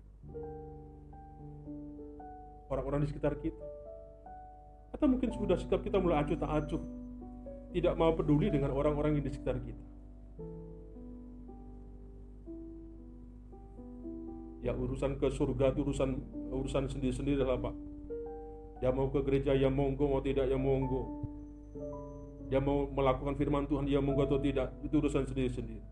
Orang-orang 2.70 3.02
di 3.02 3.10
sekitar 3.10 3.34
kita. 3.42 3.66
Atau 4.94 5.10
mungkin 5.10 5.34
sudah 5.34 5.58
sikap 5.58 5.82
kita 5.82 5.98
mulai 5.98 6.22
acuh 6.22 6.38
tak 6.38 6.46
acuh. 6.46 6.78
Tidak 7.74 7.94
mau 7.98 8.14
peduli 8.14 8.54
dengan 8.54 8.70
orang-orang 8.70 9.18
yang 9.18 9.26
di 9.26 9.34
sekitar 9.34 9.58
kita. 9.58 9.84
Ya 14.62 14.70
urusan 14.70 15.18
ke 15.18 15.26
surga 15.26 15.74
itu 15.74 15.82
urusan 15.90 16.22
urusan 16.54 16.86
sendiri-sendiri 16.86 17.42
lah 17.42 17.58
Pak. 17.58 17.74
Ya 18.80 18.88
mau 18.88 19.12
ke 19.12 19.20
gereja 19.20 19.52
ya 19.52 19.68
monggo, 19.68 20.08
mau 20.08 20.24
tidak 20.24 20.48
ya 20.48 20.56
monggo. 20.56 21.20
Dia 22.48 22.58
mau 22.58 22.88
melakukan 22.88 23.36
firman 23.36 23.68
Tuhan 23.68 23.84
dia 23.86 24.00
monggo 24.00 24.24
atau 24.26 24.40
tidak, 24.40 24.72
itu 24.80 24.98
urusan 24.98 25.28
sendiri-sendiri. 25.28 25.84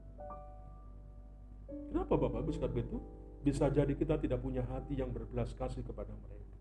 Kenapa 1.93 2.17
Bapak 2.17 2.49
bersikap 2.49 2.73
begitu? 2.73 2.99
Bisa 3.45 3.71
jadi 3.71 3.93
kita 3.95 4.19
tidak 4.19 4.43
punya 4.43 4.67
hati 4.67 4.99
yang 4.99 5.15
berbelas 5.15 5.55
kasih 5.55 5.85
kepada 5.87 6.11
mereka. 6.11 6.57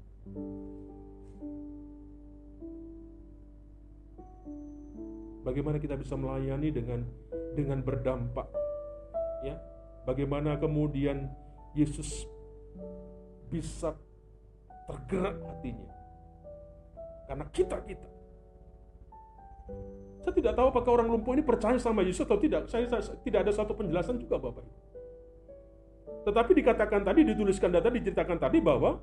Bagaimana 5.47 5.79
kita 5.79 5.95
bisa 5.95 6.19
melayani 6.19 6.69
dengan 6.75 7.07
dengan 7.55 7.79
berdampak? 7.79 8.51
Ya, 9.47 9.55
bagaimana 10.03 10.59
kemudian 10.59 11.31
Yesus 11.71 12.27
bisa 13.47 13.95
tergerak 14.91 15.39
hatinya? 15.47 15.96
Karena 17.27 17.45
kita 17.51 17.77
kita. 17.83 18.07
Saya 20.23 20.33
tidak 20.33 20.53
tahu 20.55 20.67
apakah 20.71 20.91
orang 20.99 21.11
lumpuh 21.11 21.35
ini 21.35 21.43
percaya 21.43 21.75
sama 21.79 22.03
Yesus 22.03 22.23
atau 22.23 22.39
tidak. 22.39 22.71
Saya, 22.71 22.87
saya 22.87 23.19
tidak 23.23 23.47
ada 23.47 23.51
satu 23.51 23.75
penjelasan 23.75 24.19
juga 24.19 24.39
Bapak 24.39 24.63
Ibu. 24.63 24.75
Tetapi 26.27 26.51
dikatakan 26.59 27.07
tadi, 27.07 27.23
dituliskan 27.23 27.71
data, 27.71 27.87
diceritakan 27.87 28.35
tadi 28.35 28.59
bahwa 28.59 28.99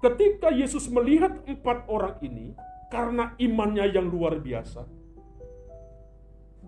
ketika 0.00 0.48
Yesus 0.48 0.88
melihat 0.88 1.44
empat 1.44 1.84
orang 1.92 2.16
ini, 2.24 2.56
karena 2.88 3.36
imannya 3.36 3.92
yang 3.92 4.08
luar 4.08 4.40
biasa, 4.40 4.88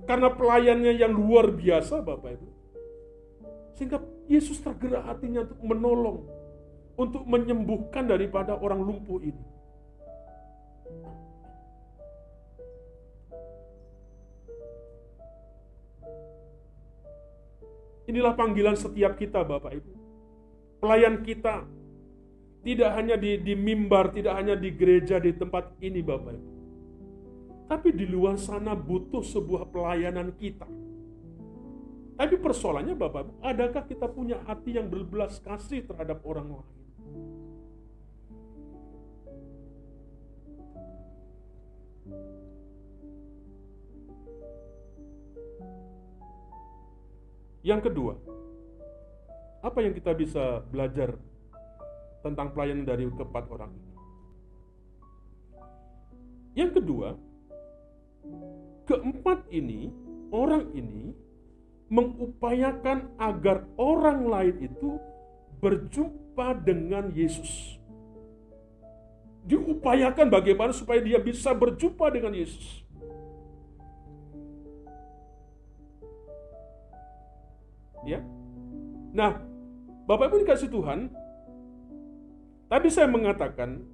karena 0.05 0.29
pelayannya 0.37 0.93
yang 1.01 1.17
luar 1.17 1.49
biasa, 1.49 2.05
Bapak 2.05 2.37
Ibu, 2.37 2.49
sehingga 3.81 4.05
Yesus 4.29 4.61
tergerak 4.61 5.09
hatinya 5.09 5.49
untuk 5.49 5.61
menolong, 5.65 6.19
untuk 7.01 7.25
menyembuhkan 7.25 8.05
daripada 8.05 8.61
orang 8.61 8.85
lumpuh 8.85 9.25
ini. 9.25 9.60
Inilah 18.11 18.35
panggilan 18.35 18.75
setiap 18.75 19.15
kita 19.15 19.47
Bapak 19.47 19.71
Ibu. 19.71 19.93
Pelayan 20.83 21.23
kita 21.23 21.63
tidak 22.67 22.91
hanya 22.99 23.15
di, 23.15 23.39
di 23.39 23.55
mimbar, 23.55 24.11
tidak 24.11 24.35
hanya 24.35 24.59
di 24.59 24.75
gereja, 24.75 25.23
di 25.23 25.31
tempat 25.31 25.79
ini 25.79 26.03
Bapak 26.03 26.35
Ibu. 26.35 26.51
Tapi 27.71 27.95
di 27.95 28.11
luar 28.11 28.35
sana 28.35 28.75
butuh 28.75 29.23
sebuah 29.23 29.71
pelayanan 29.71 30.35
kita. 30.35 30.67
Tapi 32.19 32.35
persoalannya 32.35 32.99
Bapak 32.99 33.21
Ibu, 33.23 33.33
adakah 33.47 33.87
kita 33.87 34.11
punya 34.11 34.43
hati 34.43 34.75
yang 34.75 34.91
berbelas 34.91 35.39
kasih 35.39 35.87
terhadap 35.87 36.19
orang 36.27 36.59
lain? 36.59 36.79
Yang 47.61 47.93
kedua, 47.93 48.17
apa 49.61 49.79
yang 49.85 49.93
kita 49.93 50.17
bisa 50.17 50.65
belajar 50.73 51.13
tentang 52.25 52.57
pelayanan 52.57 52.89
dari 52.89 53.05
keempat 53.13 53.45
orang 53.53 53.71
ini? 53.77 53.93
Yang 56.57 56.71
kedua, 56.81 57.09
keempat 58.89 59.45
ini, 59.53 59.93
orang 60.33 60.73
ini 60.73 61.13
mengupayakan 61.93 63.13
agar 63.21 63.69
orang 63.77 64.25
lain 64.25 64.57
itu 64.65 64.97
berjumpa 65.61 66.65
dengan 66.65 67.13
Yesus. 67.13 67.77
Diupayakan 69.45 70.33
bagaimana 70.33 70.73
supaya 70.73 71.05
dia 71.05 71.21
bisa 71.21 71.53
berjumpa 71.53 72.09
dengan 72.09 72.33
Yesus. 72.33 72.87
Ya. 78.07 78.25
Nah, 79.13 79.43
Bapak 80.07 80.33
Ibu 80.33 80.43
dikasih 80.47 80.71
Tuhan, 80.73 81.13
tadi 82.71 82.89
saya 82.89 83.07
mengatakan 83.11 83.85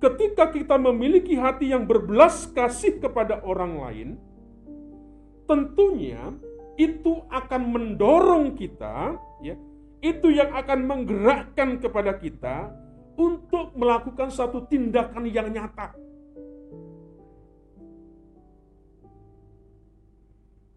ketika 0.00 0.52
kita 0.52 0.76
memiliki 0.76 1.34
hati 1.36 1.72
yang 1.72 1.88
berbelas 1.88 2.48
kasih 2.52 3.00
kepada 3.00 3.40
orang 3.42 3.72
lain, 3.80 4.08
tentunya 5.48 6.32
itu 6.76 7.24
akan 7.32 7.62
mendorong 7.72 8.52
kita, 8.52 9.16
ya, 9.40 9.56
itu 10.04 10.28
yang 10.28 10.52
akan 10.52 10.84
menggerakkan 10.84 11.80
kepada 11.80 12.20
kita 12.20 12.68
untuk 13.16 13.72
melakukan 13.72 14.28
satu 14.28 14.68
tindakan 14.68 15.24
yang 15.24 15.48
nyata. 15.48 15.96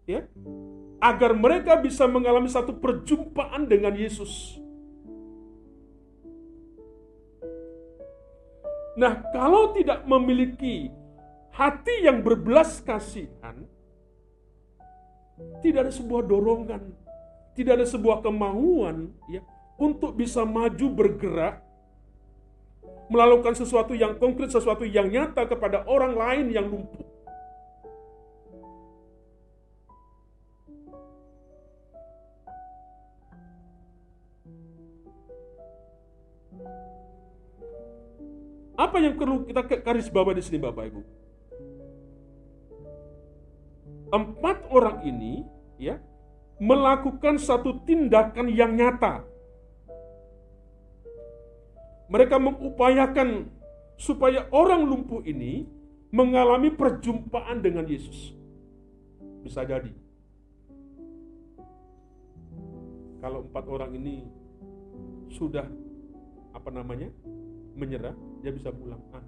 Ya, 0.08 0.26
agar 1.00 1.32
mereka 1.32 1.80
bisa 1.80 2.04
mengalami 2.04 2.52
satu 2.52 2.76
perjumpaan 2.76 3.64
dengan 3.64 3.96
Yesus. 3.96 4.60
Nah, 9.00 9.24
kalau 9.32 9.72
tidak 9.72 10.04
memiliki 10.04 10.92
hati 11.56 12.04
yang 12.04 12.20
berbelas 12.20 12.84
kasihan, 12.84 13.64
tidak 15.64 15.88
ada 15.88 15.92
sebuah 15.96 16.22
dorongan, 16.28 16.92
tidak 17.56 17.80
ada 17.80 17.86
sebuah 17.88 18.20
kemauan 18.20 19.08
ya 19.32 19.40
untuk 19.80 20.12
bisa 20.20 20.44
maju 20.44 20.86
bergerak 20.92 21.64
melakukan 23.10 23.58
sesuatu 23.58 23.96
yang 23.96 24.14
konkret, 24.20 24.54
sesuatu 24.54 24.86
yang 24.86 25.10
nyata 25.10 25.42
kepada 25.48 25.82
orang 25.90 26.14
lain 26.14 26.46
yang 26.54 26.70
lumpuh. 26.70 27.09
Apa 38.80 38.96
yang 38.96 39.12
perlu 39.20 39.44
kita 39.44 39.60
garis 39.84 40.08
bawah 40.08 40.32
di 40.32 40.40
sini 40.40 40.56
Bapak 40.56 40.88
Ibu? 40.88 41.02
Empat 44.08 44.72
orang 44.72 45.04
ini 45.04 45.44
ya 45.76 46.00
melakukan 46.56 47.36
satu 47.36 47.84
tindakan 47.84 48.48
yang 48.48 48.72
nyata. 48.72 49.20
Mereka 52.08 52.40
mengupayakan 52.40 53.52
supaya 54.00 54.48
orang 54.48 54.88
lumpuh 54.88 55.20
ini 55.28 55.68
mengalami 56.08 56.72
perjumpaan 56.72 57.60
dengan 57.60 57.84
Yesus. 57.84 58.32
Bisa 59.44 59.60
jadi. 59.62 59.92
Kalau 63.20 63.44
empat 63.44 63.64
orang 63.68 63.92
ini 64.00 64.24
sudah 65.28 65.68
apa 66.56 66.70
namanya 66.72 67.12
menyerah, 67.76 68.16
dia 68.40 68.52
bisa 68.52 68.72
pulang. 68.72 69.00
Ah, 69.12 69.22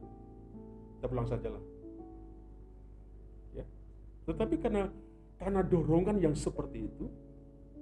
kita 0.99 1.07
pulang 1.09 1.27
sajalah. 1.29 1.63
Ya. 3.53 3.65
Tetapi 4.29 4.57
karena 4.61 4.89
karena 5.37 5.61
dorongan 5.67 6.17
yang 6.23 6.35
seperti 6.39 6.87
itu, 6.87 7.11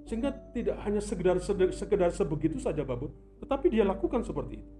sehingga 0.09 0.33
tidak 0.51 0.81
hanya 0.83 0.99
sekedar 0.99 1.37
sekedar 1.71 2.09
sebegitu 2.11 2.57
saja 2.57 2.81
Bapak, 2.81 3.13
tetapi 3.45 3.69
dia 3.69 3.85
lakukan 3.85 4.25
seperti 4.25 4.59
itu. 4.59 4.73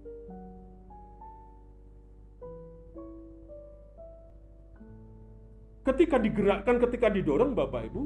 Ketika 5.82 6.14
digerakkan, 6.18 6.78
ketika 6.78 7.10
didorong 7.10 7.58
Bapak 7.58 7.90
Ibu 7.90 8.02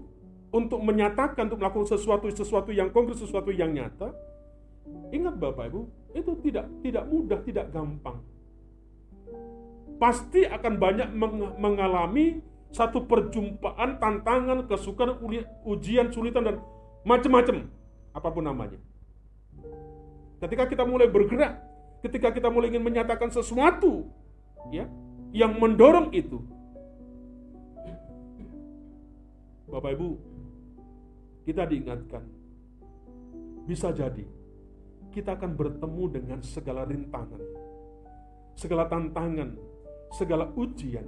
untuk 0.53 0.81
menyatakan, 0.81 1.49
untuk 1.49 1.61
melakukan 1.61 1.89
sesuatu 1.93 2.25
sesuatu 2.33 2.73
yang 2.73 2.89
konkret, 2.89 3.21
sesuatu 3.21 3.53
yang 3.53 3.73
nyata, 3.73 4.17
ingat 5.13 5.37
Bapak 5.37 5.69
Ibu, 5.73 5.81
itu 6.17 6.33
tidak 6.45 6.69
tidak 6.81 7.05
mudah, 7.05 7.41
tidak 7.45 7.69
gampang. 7.73 8.21
Pasti 9.97 10.45
akan 10.45 10.75
banyak 10.77 11.09
mengalami 11.57 12.45
satu 12.69 13.09
perjumpaan, 13.09 13.97
tantangan, 13.97 14.69
kesukaan, 14.69 15.17
ujian, 15.65 16.13
sulitan 16.13 16.45
dan 16.45 16.57
macam-macam 17.07 17.71
apa 18.13 18.29
pun 18.29 18.45
namanya. 18.45 18.81
Ketika 20.43 20.69
kita 20.69 20.85
mulai 20.85 21.09
bergerak, 21.09 21.57
ketika 22.05 22.29
kita 22.33 22.53
mulai 22.53 22.69
ingin 22.69 22.85
menyatakan 22.85 23.33
sesuatu 23.33 24.05
ya 24.69 24.85
yang 25.33 25.57
mendorong 25.57 26.13
itu. 26.13 26.45
Bapak 29.67 29.97
Ibu, 29.99 30.09
kita 31.49 31.67
diingatkan 31.67 32.23
bisa 33.67 33.91
jadi 33.91 34.25
kita 35.11 35.35
akan 35.41 35.57
bertemu 35.57 36.05
dengan 36.13 36.39
segala 36.45 36.85
rintangan, 36.85 37.41
segala 38.53 38.85
tantangan, 38.87 39.57
segala 40.14 40.51
ujian 40.55 41.07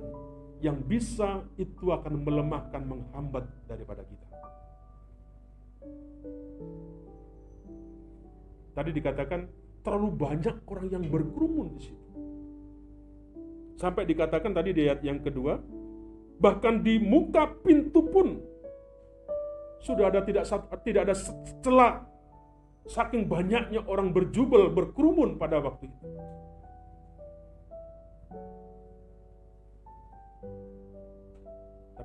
yang 0.59 0.83
bisa 0.83 1.47
itu 1.55 1.95
akan 1.95 2.27
melemahkan, 2.27 2.83
menghambat 2.83 3.47
daripada 3.71 4.03
kita. 4.03 4.27
Tadi 8.75 8.91
dikatakan 8.95 9.41
terlalu 9.83 10.09
banyak 10.15 10.57
orang 10.67 10.89
yang 10.91 11.05
berkerumun 11.07 11.79
di 11.79 11.81
situ. 11.83 12.07
Sampai 13.79 14.07
dikatakan 14.07 14.51
tadi 14.51 14.75
di 14.75 14.91
ayat 14.91 15.03
yang 15.07 15.23
kedua, 15.23 15.59
bahkan 16.43 16.83
di 16.83 16.99
muka 16.99 17.47
pintu 17.63 18.03
pun 18.11 18.43
sudah 19.79 20.11
ada 20.11 20.27
tidak 20.27 20.43
tidak 20.83 21.03
ada 21.07 21.15
celah 21.63 22.09
Saking 22.89 23.29
banyaknya 23.29 23.85
orang 23.85 24.17
berjubel, 24.17 24.73
berkerumun 24.73 25.37
pada 25.37 25.61
waktu 25.61 25.93
itu. 25.93 26.07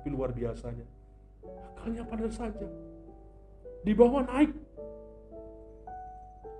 Tapi 0.04 0.12
luar 0.12 0.36
biasanya, 0.36 0.84
akalnya 1.80 2.04
pada 2.04 2.28
saja. 2.28 2.68
Dibawa 3.88 4.20
naik. 4.28 4.52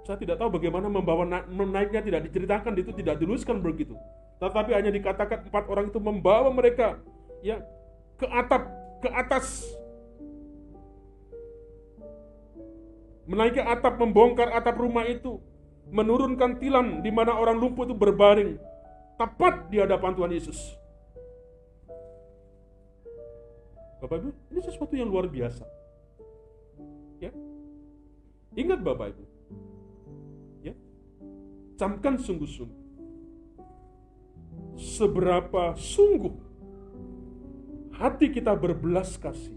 Saya 0.09 0.17
tidak 0.17 0.41
tahu 0.41 0.57
bagaimana 0.57 0.89
membawa 0.89 1.29
naiknya 1.53 2.01
tidak 2.01 2.25
diceritakan, 2.25 2.73
itu 2.81 2.97
tidak 2.97 3.21
diluluskan 3.21 3.61
begitu. 3.61 4.01
Tetapi 4.41 4.73
hanya 4.73 4.89
dikatakan 4.89 5.45
empat 5.45 5.69
orang 5.69 5.93
itu 5.93 6.01
membawa 6.01 6.49
mereka 6.57 6.97
ya 7.45 7.61
ke 8.17 8.25
atap, 8.33 8.65
ke 9.05 9.13
atas 9.13 9.69
menaiki 13.29 13.61
atap, 13.61 14.01
membongkar 14.01 14.57
atap 14.57 14.81
rumah 14.81 15.05
itu, 15.05 15.37
menurunkan 15.93 16.57
tilam 16.57 17.05
di 17.05 17.13
mana 17.13 17.37
orang 17.37 17.61
lumpuh 17.61 17.85
itu 17.85 17.93
berbaring, 17.93 18.57
tepat 19.21 19.69
di 19.69 19.85
hadapan 19.85 20.17
Tuhan 20.17 20.33
Yesus. 20.33 20.81
Bapak 24.05 24.21
Ibu, 24.21 24.31
ini 24.53 24.61
sesuatu 24.61 24.93
yang 24.93 25.09
luar 25.09 25.33
biasa. 25.33 25.65
Ya. 27.25 27.33
Ingat 28.53 28.85
Bapak 28.85 29.17
Ibu. 29.17 29.25
Ya. 30.61 30.77
Camkan 31.81 32.21
sungguh-sungguh. 32.21 32.85
Seberapa 34.77 35.73
sungguh 35.73 36.37
hati 37.97 38.29
kita 38.29 38.53
berbelas 38.53 39.17
kasih 39.17 39.57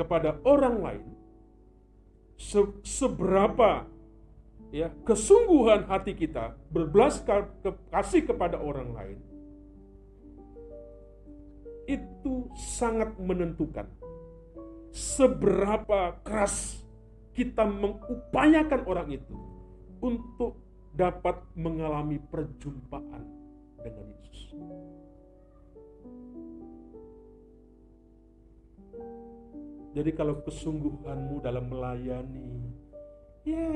kepada 0.00 0.40
orang 0.48 0.80
lain 0.80 1.06
se 2.36 2.60
seberapa 2.84 3.88
ya 4.70 4.92
kesungguhan 5.08 5.88
hati 5.88 6.12
kita 6.12 6.54
berbelas 6.68 7.24
kasih 7.90 8.28
kepada 8.28 8.60
orang 8.60 8.92
lain 8.92 9.18
itu 11.86 12.50
sangat 12.54 13.14
menentukan 13.18 13.86
seberapa 14.90 16.18
keras 16.26 16.82
kita 17.36 17.68
mengupayakan 17.68 18.80
orang 18.88 19.08
itu 19.12 19.36
untuk 20.00 20.56
dapat 20.96 21.36
mengalami 21.52 22.16
perjumpaan 22.16 23.22
dengan 23.84 24.06
Yesus. 24.16 24.56
Jadi 29.96 30.10
kalau 30.12 30.44
kesungguhanmu 30.44 31.40
dalam 31.40 31.72
melayani, 31.72 32.68
ya 33.48 33.68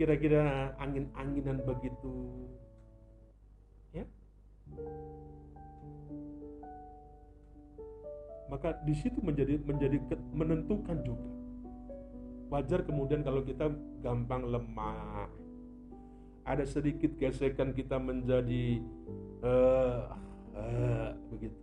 kira-kira 0.00 0.72
angin-anginan 0.80 1.60
begitu, 1.64 2.48
ya. 3.92 4.08
Maka 8.52 8.76
di 8.84 8.92
situ 8.92 9.18
menjadi 9.24 9.56
menjadi 9.64 9.98
menentukan 10.32 11.00
juga. 11.00 11.28
Wajar 12.52 12.84
kemudian 12.84 13.24
kalau 13.24 13.40
kita 13.40 13.72
gampang 14.04 14.44
lemah, 14.46 15.26
ada 16.44 16.64
sedikit 16.68 17.16
gesekan 17.16 17.72
kita 17.72 17.96
menjadi 17.96 18.84
uh, 19.40 20.12
uh, 20.54 21.10
begitu. 21.32 21.60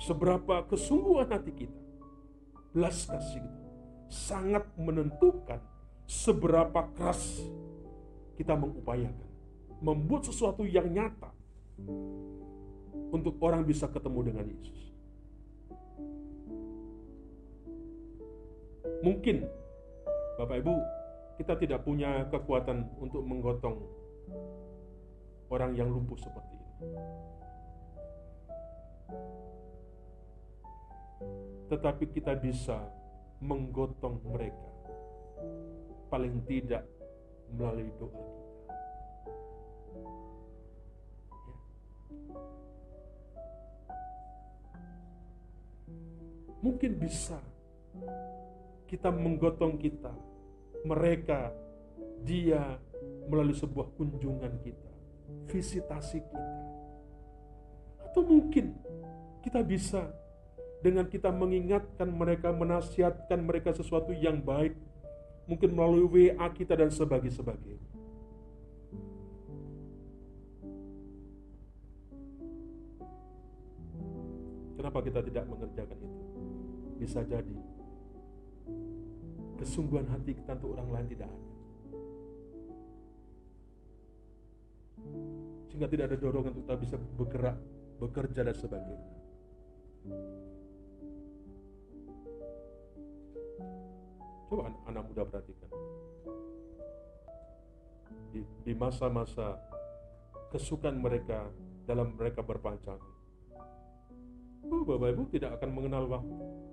Seberapa 0.00 0.64
kesungguhan 0.64 1.28
hati 1.28 1.52
kita, 1.52 1.80
belas 2.72 3.04
kasih 3.04 3.44
kita, 3.44 3.60
sangat 4.08 4.64
menentukan 4.80 5.60
seberapa 6.08 6.88
keras 6.96 7.44
kita 8.40 8.56
mengupayakan 8.56 9.30
membuat 9.84 10.26
sesuatu 10.26 10.66
yang 10.66 10.88
nyata 10.90 11.30
untuk 13.10 13.36
orang 13.42 13.66
bisa 13.66 13.90
ketemu 13.90 14.20
dengan 14.32 14.44
Yesus. 14.48 14.80
Mungkin 19.00 19.48
Bapak 20.36 20.56
Ibu 20.60 20.74
kita 21.40 21.56
tidak 21.56 21.80
punya 21.88 22.28
kekuatan 22.28 22.84
untuk 23.00 23.24
menggotong 23.24 23.80
orang 25.48 25.72
yang 25.72 25.88
lumpuh 25.88 26.20
seperti 26.20 26.52
ini. 26.52 26.68
Tetapi 31.72 32.04
kita 32.12 32.36
bisa 32.36 32.76
menggotong 33.40 34.20
mereka 34.28 34.68
paling 36.12 36.44
tidak 36.44 36.84
melalui 37.54 37.88
doa 37.96 38.10
kita. 38.12 38.44
Ya. 39.96 40.10
Mungkin 46.60 46.92
bisa 47.00 47.40
kita 48.84 49.08
menggotong 49.08 49.80
kita, 49.80 50.12
mereka, 50.84 51.54
dia 52.20 52.76
melalui 53.30 53.56
sebuah 53.56 53.96
kunjungan 53.96 54.60
kita, 54.60 54.92
visitasi 55.48 56.20
kita. 56.20 56.52
Atau 58.10 58.26
mungkin 58.26 58.76
kita 59.40 59.64
bisa 59.64 60.10
dengan 60.80 61.08
kita 61.08 61.32
mengingatkan 61.32 62.08
mereka, 62.08 62.52
menasihatkan 62.52 63.40
mereka 63.40 63.72
sesuatu 63.72 64.12
yang 64.12 64.40
baik, 64.40 64.76
mungkin 65.48 65.70
melalui 65.72 66.34
WA 66.34 66.46
kita 66.52 66.76
dan 66.76 66.90
sebagainya. 66.90 67.78
Kenapa 74.80 75.04
kita 75.04 75.20
tidak 75.20 75.44
mengerjakan 75.44 75.98
itu? 76.00 76.29
Bisa 77.00 77.24
jadi 77.24 77.56
kesungguhan 79.56 80.04
hati 80.12 80.36
kita 80.36 80.52
untuk 80.60 80.76
orang 80.76 80.88
lain 80.92 81.06
tidak 81.08 81.28
ada. 81.32 81.50
Sehingga 85.72 85.88
tidak 85.88 86.12
ada 86.12 86.16
dorongan 86.20 86.52
untuk 86.52 86.64
kita 86.68 86.76
bisa 86.76 86.96
bergerak, 87.16 87.56
bekerja 87.96 88.40
dan 88.44 88.56
sebagainya. 88.56 89.16
Coba 94.52 94.68
anak 94.84 95.02
muda 95.08 95.22
perhatikan. 95.24 95.70
Di 98.60 98.72
masa-masa 98.76 99.56
kesukaan 100.52 101.00
mereka 101.00 101.48
dalam 101.88 102.12
mereka 102.18 102.44
berpacaran. 102.44 103.00
Oh, 104.70 104.84
Bapak 104.84 105.16
Ibu 105.16 105.24
tidak 105.32 105.58
akan 105.58 105.70
mengenal 105.74 106.04
waktu. 106.06 106.69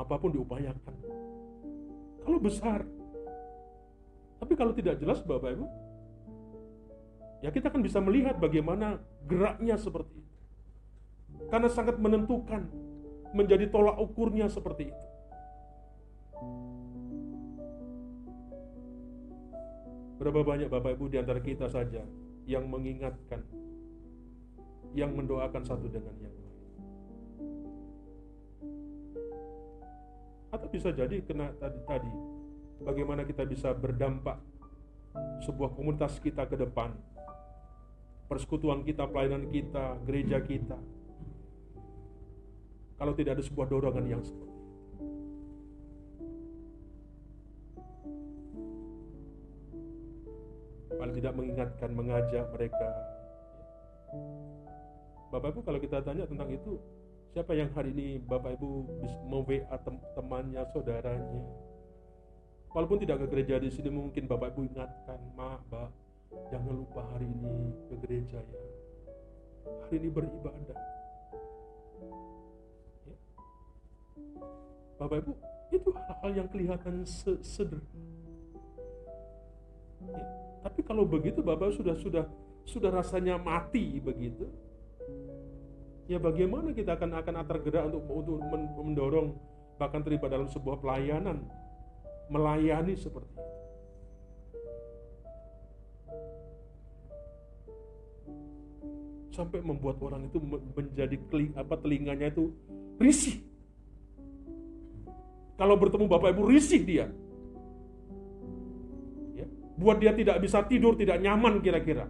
Apa 0.00 0.16
pun 0.16 0.32
diupayakan. 0.32 0.96
Kalau 2.24 2.38
besar. 2.40 2.88
Tapi 4.40 4.56
kalau 4.56 4.72
tidak 4.72 4.96
jelas 4.96 5.20
Bapak 5.20 5.52
Ibu, 5.52 5.66
ya 7.44 7.52
kita 7.52 7.68
akan 7.68 7.84
bisa 7.84 8.00
melihat 8.00 8.40
bagaimana 8.40 8.96
geraknya 9.28 9.76
seperti 9.76 10.16
itu. 10.16 10.36
Karena 11.52 11.68
sangat 11.68 12.00
menentukan 12.00 12.64
menjadi 13.36 13.68
tolak 13.68 14.00
ukurnya 14.00 14.48
seperti 14.48 14.88
itu. 14.88 15.06
Berapa 20.16 20.40
banyak 20.40 20.72
Bapak 20.72 20.96
Ibu 20.96 21.12
di 21.12 21.20
antara 21.20 21.44
kita 21.44 21.68
saja 21.68 22.00
yang 22.48 22.64
mengingatkan, 22.68 23.44
yang 24.96 25.12
mendoakan 25.12 25.64
satu 25.64 25.88
dengan 25.92 26.16
yang 26.24 26.39
bisa 30.70 30.94
jadi 30.94 31.18
kena 31.26 31.50
tadi-tadi, 31.58 32.10
bagaimana 32.80 33.26
kita 33.26 33.42
bisa 33.42 33.74
berdampak 33.74 34.38
sebuah 35.42 35.74
komunitas 35.74 36.22
kita 36.22 36.46
ke 36.46 36.54
depan, 36.54 36.94
persekutuan 38.30 38.86
kita, 38.86 39.10
pelayanan 39.10 39.50
kita, 39.50 39.98
gereja 40.06 40.38
kita, 40.38 40.78
kalau 42.94 43.12
tidak 43.18 43.36
ada 43.36 43.44
sebuah 43.44 43.66
dorongan 43.66 44.06
yang 44.06 44.22
seperti 44.22 44.46
itu. 44.46 44.58
Paling 51.00 51.16
tidak 51.16 51.32
mengingatkan, 51.32 51.90
mengajak 51.96 52.44
mereka. 52.52 52.88
Bapak 55.32 55.54
Ibu 55.54 55.60
kalau 55.64 55.80
kita 55.80 56.04
tanya 56.04 56.28
tentang 56.28 56.50
itu, 56.52 56.76
siapa 57.30 57.54
yang 57.54 57.70
hari 57.78 57.94
ini 57.94 58.18
Bapak 58.18 58.58
Ibu 58.58 58.70
mau 59.30 59.46
WA 59.46 59.76
temannya, 60.18 60.62
saudaranya? 60.74 61.42
Walaupun 62.70 63.02
tidak 63.02 63.26
ke 63.26 63.26
gereja 63.30 63.58
di 63.58 63.70
sini 63.70 63.90
mungkin 63.90 64.26
Bapak 64.26 64.54
Ibu 64.54 64.66
ingatkan, 64.70 65.18
Ma, 65.34 65.58
Mbak, 65.70 65.90
jangan 66.50 66.74
lupa 66.74 67.02
hari 67.14 67.26
ini 67.26 67.74
ke 67.90 67.94
gereja 68.06 68.38
ya. 68.38 68.64
Hari 69.86 69.94
ini 69.98 70.08
beribadah 70.10 70.78
Bapak 74.98 75.16
Ibu, 75.22 75.32
itu 75.70 75.90
hal-hal 75.96 76.30
yang 76.34 76.48
kelihatan 76.50 77.06
sederhana. 77.40 77.86
Ya, 80.00 80.24
tapi 80.66 80.80
kalau 80.82 81.06
begitu 81.06 81.40
Bapak 81.40 81.72
sudah 81.72 81.94
sudah 81.96 82.24
sudah 82.68 82.90
rasanya 82.92 83.40
mati 83.40 83.96
begitu. 84.02 84.50
Ya 86.10 86.18
bagaimana 86.18 86.74
kita 86.74 86.98
akan 86.98 87.22
akan 87.22 87.46
tergerak 87.46 87.86
untuk 87.94 88.02
untuk 88.10 88.42
mendorong 88.82 89.38
bahkan 89.78 90.02
terlibat 90.02 90.34
dalam 90.34 90.50
sebuah 90.50 90.82
pelayanan 90.82 91.46
melayani 92.26 92.98
seperti 92.98 93.30
itu. 93.30 93.46
Sampai 99.30 99.62
membuat 99.62 100.02
orang 100.02 100.26
itu 100.26 100.42
menjadi 100.74 101.14
apa 101.54 101.78
telinganya 101.78 102.34
itu 102.34 102.50
risih 102.98 103.46
kalau 105.60 105.76
bertemu 105.76 106.08
Bapak 106.08 106.32
Ibu 106.32 106.48
risih 106.48 106.80
dia. 106.88 107.06
Ya, 109.36 109.44
buat 109.76 110.00
dia 110.00 110.16
tidak 110.16 110.40
bisa 110.40 110.64
tidur, 110.64 110.96
tidak 110.96 111.20
nyaman 111.20 111.60
kira-kira. 111.60 112.08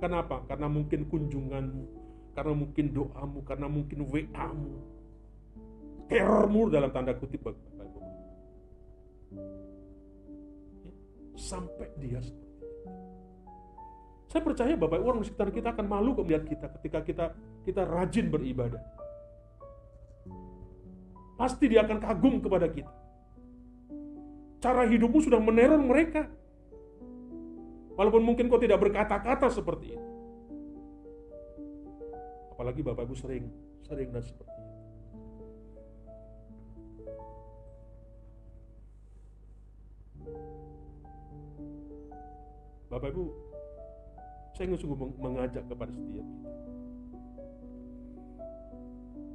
Kenapa? 0.00 0.40
Karena 0.48 0.64
mungkin 0.64 1.04
kunjunganmu, 1.12 1.99
karena 2.40 2.56
mungkin 2.56 2.88
doamu, 2.88 3.44
karena 3.44 3.68
mungkin 3.68 4.08
WA-mu. 4.08 4.72
Dalam 6.72 6.88
tanda 6.88 7.12
kutip 7.12 7.44
Bapak 7.44 7.60
Ibu. 7.76 8.00
Sampai 11.36 11.92
dia. 12.00 12.24
Saya 14.32 14.40
percaya 14.40 14.72
Bapak 14.72 15.04
Ibu 15.04 15.04
orang 15.04 15.20
di 15.20 15.28
sekitar 15.28 15.52
kita 15.52 15.76
akan 15.76 15.84
malu 15.84 16.16
melihat 16.16 16.48
kita 16.48 16.72
ketika 16.80 17.04
kita 17.04 17.24
kita 17.68 17.84
rajin 17.84 18.32
beribadah 18.32 18.80
pasti 21.36 21.68
dia 21.68 21.84
akan 21.84 22.00
kagum 22.00 22.40
kepada 22.40 22.68
kita. 22.72 22.92
Cara 24.64 24.88
hidupmu 24.88 25.24
sudah 25.24 25.40
meneror 25.40 25.80
mereka. 25.80 26.24
Walaupun 27.96 28.24
mungkin 28.24 28.48
kau 28.48 28.60
tidak 28.60 28.80
berkata-kata 28.80 29.52
seperti 29.52 29.96
itu. 29.96 30.09
Apalagi 32.60 32.84
Bapak 32.84 33.08
Ibu 33.08 33.16
sering, 33.16 33.48
sering 33.88 34.12
dan 34.12 34.20
seperti 34.20 34.52
itu. 34.52 34.68
Bapak 42.92 43.16
Ibu, 43.16 43.24
saya 44.52 44.68
ingin 44.68 44.76
sungguh 44.76 45.08
mengajak 45.24 45.64
kepada 45.72 45.88
setiap 45.88 46.20
kita. 46.20 46.52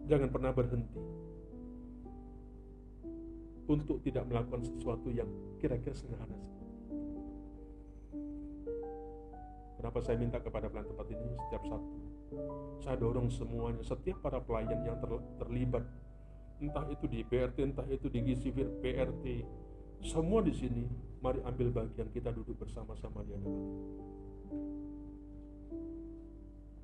Jangan 0.06 0.30
pernah 0.30 0.52
berhenti 0.54 1.02
untuk 3.66 4.06
tidak 4.06 4.30
melakukan 4.30 4.70
sesuatu 4.70 5.10
yang 5.10 5.26
kira-kira 5.58 5.98
sederhana 5.98 6.38
Kenapa 9.82 9.98
saya 10.06 10.22
minta 10.22 10.38
kepada 10.38 10.70
pelayan 10.70 10.94
tempat 10.94 11.10
ini 11.10 11.34
setiap 11.50 11.66
satu 11.66 12.05
saya 12.84 12.98
dorong 13.00 13.34
semuanya, 13.34 13.82
setiap 13.82 14.22
para 14.22 14.38
pelayan 14.42 14.82
yang 14.86 14.98
ter, 15.02 15.12
terlibat, 15.42 15.84
entah 16.62 16.86
itu 16.88 17.06
di 17.10 17.26
BRT, 17.26 17.58
entah 17.74 17.88
itu 17.90 18.08
di 18.08 18.20
Gisivir, 18.22 18.70
PRT, 18.80 19.44
semua 20.06 20.46
di 20.46 20.54
sini, 20.54 20.86
mari 21.24 21.42
ambil 21.42 21.74
bagian 21.74 22.10
kita 22.14 22.30
duduk 22.30 22.62
bersama-sama 22.62 23.26
di 23.26 23.34
hadapan. 23.34 23.66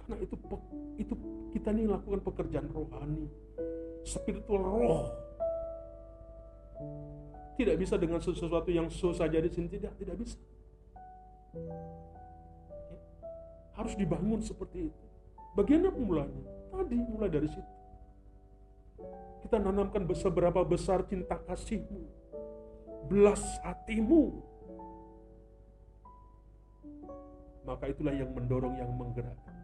Karena 0.02 0.16
itu 0.26 0.36
itu 0.98 1.14
kita 1.54 1.70
ini 1.70 1.86
lakukan 1.86 2.22
pekerjaan 2.26 2.68
rohani, 2.74 3.30
spiritual 4.02 4.64
roh. 4.66 5.04
Tidak 7.60 7.78
bisa 7.78 7.94
dengan 8.02 8.18
sesuatu 8.18 8.74
yang 8.74 8.90
so 8.90 9.14
saja 9.14 9.38
di 9.38 9.52
sini 9.54 9.70
tidak, 9.70 9.94
tidak 10.02 10.18
bisa. 10.18 10.40
Ya. 11.54 11.78
Harus 13.78 13.94
dibangun 13.94 14.42
seperti 14.42 14.90
itu. 14.90 15.01
Bagaimana 15.52 15.92
mulanya? 15.92 16.44
Tadi 16.72 16.96
mulai 16.96 17.28
dari 17.28 17.50
situ. 17.52 17.74
Kita 19.44 19.58
nanamkan 19.60 20.08
seberapa 20.16 20.64
besar 20.64 21.04
cinta 21.12 21.36
kasihmu, 21.36 22.02
belas 23.12 23.42
hatimu. 23.66 24.40
Maka 27.68 27.92
itulah 27.92 28.16
yang 28.16 28.32
mendorong, 28.32 28.80
yang 28.80 28.90
menggerakkan. 28.96 29.56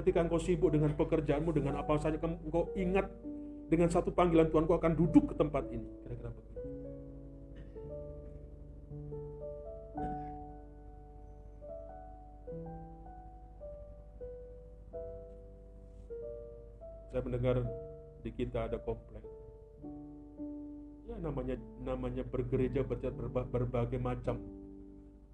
Ketika 0.00 0.18
engkau 0.24 0.40
sibuk 0.40 0.72
dengan 0.72 0.96
pekerjaanmu, 0.96 1.50
dengan 1.52 1.82
apa 1.82 2.00
saja, 2.00 2.16
engkau 2.16 2.72
ingat 2.78 3.06
dengan 3.68 3.92
satu 3.92 4.10
panggilan 4.10 4.48
Tuhan, 4.48 4.64
engkau 4.64 4.78
akan 4.80 4.94
duduk 4.96 5.30
ke 5.30 5.34
tempat 5.36 5.68
ini. 5.70 5.86
Kira-kira 6.06 6.30
begitu. 6.32 6.49
Saya 17.10 17.26
mendengar 17.26 17.58
di 18.22 18.30
kita 18.30 18.70
ada 18.70 18.78
komplek. 18.78 19.26
Ya 21.10 21.18
namanya 21.18 21.58
namanya 21.82 22.22
bergereja 22.22 22.86
berbagai 22.86 23.98
macam 23.98 24.38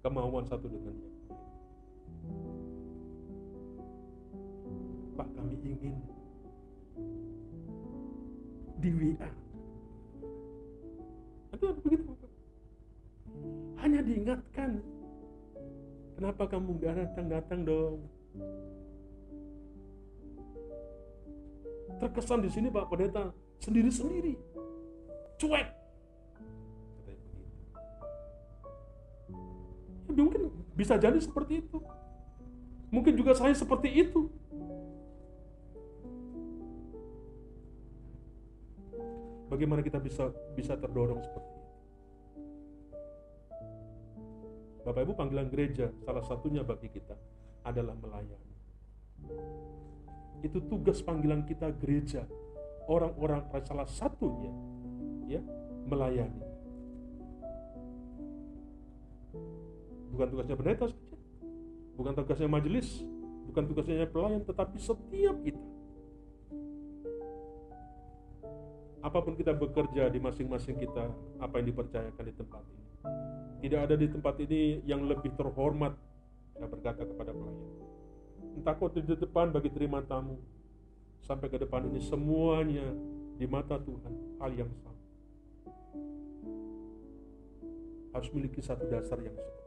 kemauan 0.01 0.49
satu 0.49 0.65
dengan 0.65 0.97
yang 0.97 1.17
Pak 5.13 5.29
kami 5.37 5.57
ingin 5.61 5.95
di 8.81 8.89
WA. 8.93 9.29
Itu 11.53 11.65
begitu 11.81 12.09
Hanya 13.77 14.01
diingatkan. 14.01 14.81
Kenapa 16.17 16.49
kamu 16.49 16.81
gak 16.81 16.97
datang-datang 16.97 17.61
dong? 17.61 18.01
Terkesan 21.97 22.45
di 22.45 22.49
sini 22.53 22.69
Pak 22.69 22.85
Pendeta 22.89 23.33
sendiri-sendiri. 23.61 24.37
Cuek. 25.41 25.67
Ya, 30.07 30.21
mungkin 30.23 30.49
bisa 30.77 30.97
jadi 30.97 31.17
seperti 31.17 31.61
itu. 31.65 31.77
Mungkin 32.89 33.13
juga 33.19 33.35
saya 33.35 33.53
seperti 33.53 33.89
itu. 33.91 34.31
Bagaimana 39.47 39.79
kita 39.79 39.99
bisa 39.99 40.31
bisa 40.55 40.75
terdorong 40.75 41.23
seperti 41.23 41.51
itu? 41.55 41.65
Bapak 44.87 45.03
Ibu 45.03 45.13
panggilan 45.19 45.51
gereja 45.51 45.91
salah 46.03 46.23
satunya 46.23 46.63
bagi 46.63 46.87
kita 46.87 47.15
adalah 47.67 47.95
melayani. 47.99 48.55
Itu 50.45 50.61
tugas 50.69 51.01
panggilan 51.01 51.45
kita 51.45 51.73
gereja. 51.81 52.25
Orang-orang 52.87 53.43
salah 53.67 53.87
satunya 53.89 54.53
ya 55.27 55.41
melayani. 55.87 56.43
Bukan 60.15 60.27
tugasnya 60.33 60.55
pendeta 60.55 60.85
saja. 60.87 61.07
Bukan 61.97 62.13
tugasnya 62.13 62.45
majelis, 62.45 63.01
bukan 63.49 63.63
tugasnya 63.73 64.05
pelayan, 64.05 64.45
tetapi 64.45 64.77
setiap 64.77 65.35
kita. 65.41 65.65
Apa 69.01 69.17
pun 69.25 69.33
kita 69.33 69.57
bekerja 69.57 70.05
di 70.13 70.19
masing-masing 70.21 70.77
kita, 70.77 71.09
apa 71.41 71.53
yang 71.57 71.73
dipercayakan 71.73 72.23
di 72.29 72.33
tempat 72.37 72.61
ini. 72.69 72.85
Tidak 73.65 73.79
ada 73.81 73.95
di 73.97 74.07
tempat 74.13 74.35
ini 74.45 74.85
yang 74.85 75.09
lebih 75.09 75.33
terhormat, 75.33 75.97
saya 76.53 76.69
berkata 76.69 77.01
kepada 77.01 77.33
pelayan 77.33 77.86
entah 78.57 78.73
di 78.73 79.15
depan 79.15 79.53
bagi 79.53 79.69
terima 79.69 80.01
tamu. 80.01 80.41
Sampai 81.21 81.51
ke 81.51 81.59
depan 81.59 81.85
ini 81.91 81.99
semuanya 82.01 82.87
di 83.37 83.45
mata 83.45 83.77
Tuhan 83.77 84.41
hal 84.41 84.51
yang 84.55 84.71
sama. 84.81 84.95
Harus 88.15 88.27
memiliki 88.33 88.63
satu 88.63 88.87
dasar 88.89 89.19
yang 89.21 89.35
sama 89.35 89.57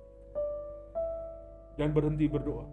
jangan 1.81 1.97
berhenti 1.97 2.29
berdoa. 2.29 2.69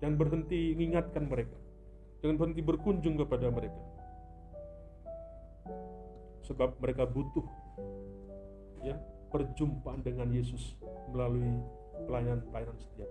Jangan 0.00 0.16
berhenti 0.16 0.72
mengingatkan 0.72 1.28
mereka. 1.28 1.60
Jangan 2.24 2.40
berhenti 2.40 2.62
berkunjung 2.64 3.20
kepada 3.20 3.52
mereka. 3.52 3.82
Sebab 6.48 6.80
mereka 6.80 7.04
butuh 7.04 7.44
ya 8.80 8.96
perjumpaan 9.28 10.00
dengan 10.00 10.32
Yesus 10.32 10.72
melalui 11.12 11.52
pelayanan-pelayanan 12.08 12.80
setiap 12.80 13.10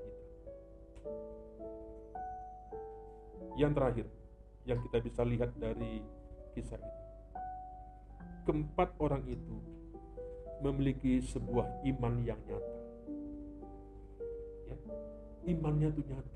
Yang 3.58 3.74
terakhir, 3.74 4.06
yang 4.70 4.80
kita 4.86 4.98
bisa 5.02 5.22
lihat 5.26 5.50
dari 5.58 6.06
kisah 6.54 6.78
ini. 6.78 6.94
Keempat 8.46 8.94
orang 9.02 9.26
itu 9.26 9.58
memiliki 10.62 11.26
sebuah 11.26 11.66
iman 11.90 12.22
yang 12.22 12.38
nyata. 12.46 12.76
Ya, 14.70 14.78
imannya 15.58 15.90
itu 15.90 16.02
nyata. 16.06 16.34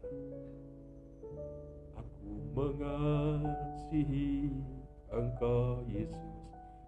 Aku 2.01 2.29
mengasihi 2.57 4.49
Engkau 5.13 5.86
Yesus. 5.86 6.34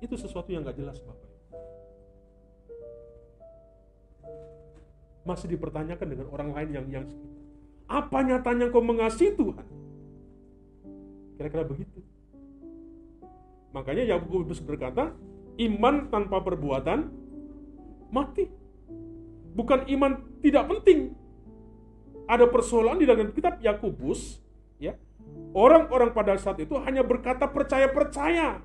Itu 0.01 0.17
sesuatu 0.17 0.49
yang 0.49 0.65
gak 0.65 0.81
jelas 0.81 0.97
Bapak. 1.05 1.29
Masih 5.23 5.47
dipertanyakan 5.55 6.07
dengan 6.09 6.27
orang 6.33 6.49
lain 6.57 6.69
yang 6.73 6.87
yang. 6.89 7.05
Apa 7.87 8.25
nyatanya 8.25 8.73
kau 8.73 8.83
mengasihi 8.83 9.37
Tuhan? 9.37 9.82
Kira-kira 11.37 11.63
begitu. 11.65 11.99
Makanya 13.73 14.05
Yakobus 14.05 14.61
berkata, 14.61 15.11
iman 15.57 16.09
tanpa 16.13 16.41
perbuatan 16.45 17.09
mati. 18.13 18.45
Bukan 19.53 19.89
iman 19.89 20.21
tidak 20.45 20.69
penting. 20.69 21.13
Ada 22.29 22.45
persoalan 22.49 23.01
di 23.01 23.05
dalam 23.09 23.33
kitab 23.33 23.59
Yakobus, 23.59 24.39
ya. 24.77 24.93
Orang-orang 25.53 26.13
pada 26.13 26.37
saat 26.37 26.61
itu 26.61 26.77
hanya 26.81 27.01
berkata 27.01 27.49
percaya-percaya, 27.49 28.61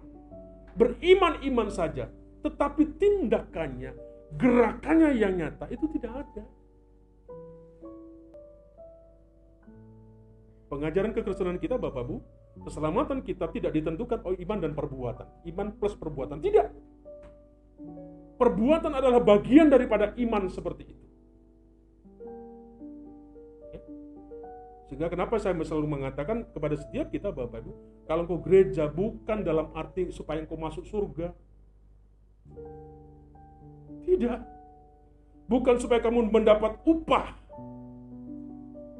beriman-iman 0.76 1.68
saja, 1.68 2.08
tetapi 2.44 2.96
tindakannya, 2.96 3.92
gerakannya 4.36 5.10
yang 5.16 5.36
nyata 5.36 5.66
itu 5.72 5.84
tidak 5.98 6.24
ada. 6.24 6.44
Pengajaran 10.68 11.16
kekristenan 11.16 11.58
kita 11.58 11.80
Bapak 11.80 12.04
Bu, 12.04 12.20
Keselamatan 12.64 13.22
kita 13.22 13.48
tidak 13.54 13.72
ditentukan 13.74 14.22
oleh 14.26 14.38
iman 14.42 14.58
dan 14.58 14.72
perbuatan. 14.74 15.26
Iman 15.46 15.74
plus 15.78 15.94
perbuatan. 15.94 16.42
Tidak. 16.42 16.66
Perbuatan 18.38 18.92
adalah 18.94 19.18
bagian 19.22 19.70
daripada 19.70 20.14
iman 20.14 20.46
seperti 20.50 20.82
itu. 20.86 21.06
Ya. 23.74 23.80
Sehingga 24.90 25.08
kenapa 25.10 25.38
saya 25.42 25.58
selalu 25.58 25.86
mengatakan 25.90 26.46
kepada 26.54 26.78
setiap 26.78 27.10
kita 27.10 27.34
Bapak 27.34 27.66
Ibu, 27.66 27.72
kalau 28.06 28.22
engkau 28.26 28.40
gereja 28.42 28.86
bukan 28.86 29.42
dalam 29.42 29.74
arti 29.74 30.10
supaya 30.14 30.42
engkau 30.42 30.58
masuk 30.58 30.86
surga. 30.86 31.34
Tidak. 34.06 34.40
Bukan 35.48 35.76
supaya 35.80 35.98
kamu 35.98 36.30
mendapat 36.30 36.78
upah. 36.84 37.34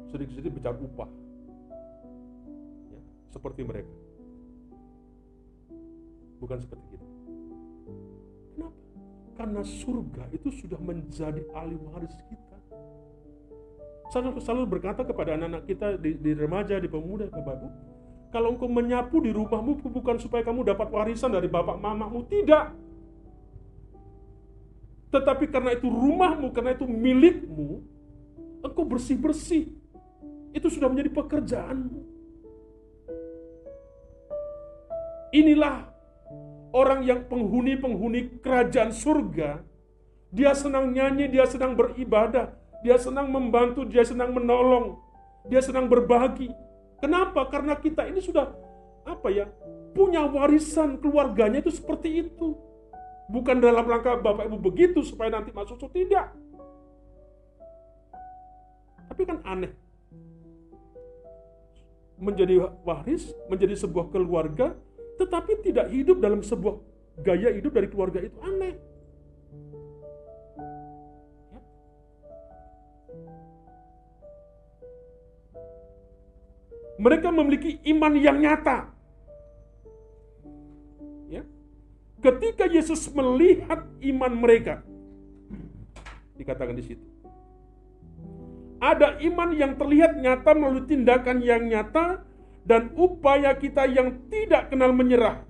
Sedikit-sedikit 0.09 0.57
bicara 0.57 0.77
upah 0.77 1.28
seperti 3.29 3.61
mereka. 3.65 3.93
Bukan 6.39 6.57
seperti 6.61 6.85
kita. 6.97 7.07
Kenapa? 8.55 8.79
Karena 9.37 9.61
surga 9.63 10.23
itu 10.35 10.49
sudah 10.51 10.79
menjadi 10.81 11.43
ahli 11.55 11.75
waris 11.79 12.15
kita. 12.27 12.57
Saya 14.09 14.33
selalu 14.41 14.79
berkata 14.79 15.05
kepada 15.05 15.37
anak-anak 15.37 15.63
kita 15.69 15.87
di, 16.01 16.17
di 16.17 16.33
remaja, 16.33 16.81
di 16.81 16.89
pemuda, 16.89 17.29
Bapak 17.29 17.53
Ibu, 17.61 17.67
kalau 18.29 18.53
engkau 18.53 18.69
menyapu 18.69 19.21
di 19.21 19.33
rumahmu 19.33 19.81
bukan 19.89 20.17
supaya 20.21 20.45
kamu 20.45 20.61
dapat 20.65 20.89
warisan 20.89 21.33
dari 21.33 21.49
bapak 21.49 21.81
mamamu, 21.81 22.25
tidak. 22.29 22.73
Tetapi 25.09 25.45
karena 25.49 25.73
itu 25.73 25.89
rumahmu, 25.89 26.53
karena 26.53 26.77
itu 26.77 26.85
milikmu, 26.85 27.81
engkau 28.61 28.85
bersih-bersih. 28.85 29.73
Itu 30.53 30.69
sudah 30.69 30.89
menjadi 30.89 31.09
pekerjaanmu. 31.09 32.18
Inilah 35.29 35.85
orang 36.73 37.05
yang 37.05 37.25
penghuni-penghuni 37.29 38.41
kerajaan 38.41 38.93
surga. 38.93 39.61
Dia 40.29 40.53
senang 40.53 40.93
nyanyi, 40.93 41.29
dia 41.29 41.45
senang 41.49 41.73
beribadah, 41.73 42.53
dia 42.85 42.97
senang 43.01 43.33
membantu, 43.33 43.85
dia 43.85 44.05
senang 44.05 44.33
menolong. 44.33 45.01
Dia 45.49 45.61
senang 45.65 45.89
berbagi. 45.89 46.53
Kenapa? 47.01 47.47
Karena 47.49 47.73
kita 47.79 48.05
ini 48.05 48.21
sudah 48.21 48.53
apa 49.07 49.27
ya? 49.33 49.49
Punya 49.95 50.29
warisan 50.29 51.01
keluarganya 51.01 51.63
itu 51.65 51.73
seperti 51.73 52.29
itu. 52.29 52.53
Bukan 53.29 53.61
dalam 53.61 53.85
rangka 53.85 54.17
Bapak 54.17 54.49
Ibu 54.49 54.57
begitu 54.57 55.05
supaya 55.05 55.33
nanti 55.33 55.53
masuk 55.53 55.77
surga 55.77 55.93
tidak. 55.93 56.25
Tapi 59.09 59.21
kan 59.25 59.41
aneh. 59.45 59.73
Menjadi 62.19 62.67
waris, 62.83 63.31
menjadi 63.47 63.79
sebuah 63.79 64.11
keluarga, 64.11 64.75
tetapi 65.19 65.59
tidak 65.59 65.91
hidup 65.91 66.23
dalam 66.23 66.39
sebuah 66.39 66.79
gaya 67.19 67.51
hidup 67.51 67.75
dari 67.75 67.91
keluarga 67.91 68.23
itu 68.23 68.39
aneh. 68.39 68.75
Mereka 76.99 77.31
memiliki 77.31 77.79
iman 77.95 78.11
yang 78.19 78.43
nyata. 78.43 78.91
Ya. 81.31 81.47
Ketika 82.19 82.67
Yesus 82.67 83.07
melihat 83.15 83.87
iman 84.03 84.33
mereka, 84.35 84.83
dikatakan 86.35 86.75
di 86.75 86.83
situ. 86.83 87.05
Ada 88.83 89.19
iman 89.31 89.55
yang 89.55 89.79
terlihat 89.79 90.19
nyata 90.19 90.51
melalui 90.55 90.87
tindakan 90.87 91.39
yang 91.39 91.67
nyata 91.67 92.23
dan 92.67 92.91
upaya 92.95 93.55
kita 93.55 93.87
yang 93.89 94.27
tidak 94.27 94.69
kenal 94.69 94.93
menyerah 94.93 95.49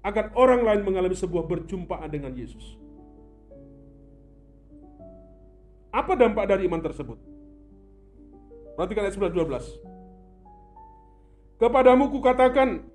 agar 0.00 0.32
orang 0.32 0.64
lain 0.64 0.80
mengalami 0.84 1.16
sebuah 1.16 1.44
berjumpaan 1.44 2.08
dengan 2.08 2.32
Yesus. 2.32 2.78
Apa 5.90 6.14
dampak 6.14 6.48
dari 6.48 6.70
iman 6.70 6.80
tersebut? 6.80 7.18
Perhatikan 8.78 9.04
ayat 9.04 9.18
11 9.18 9.34
12. 9.34 11.60
Kepadamu 11.60 12.08
kukatakan, 12.08 12.88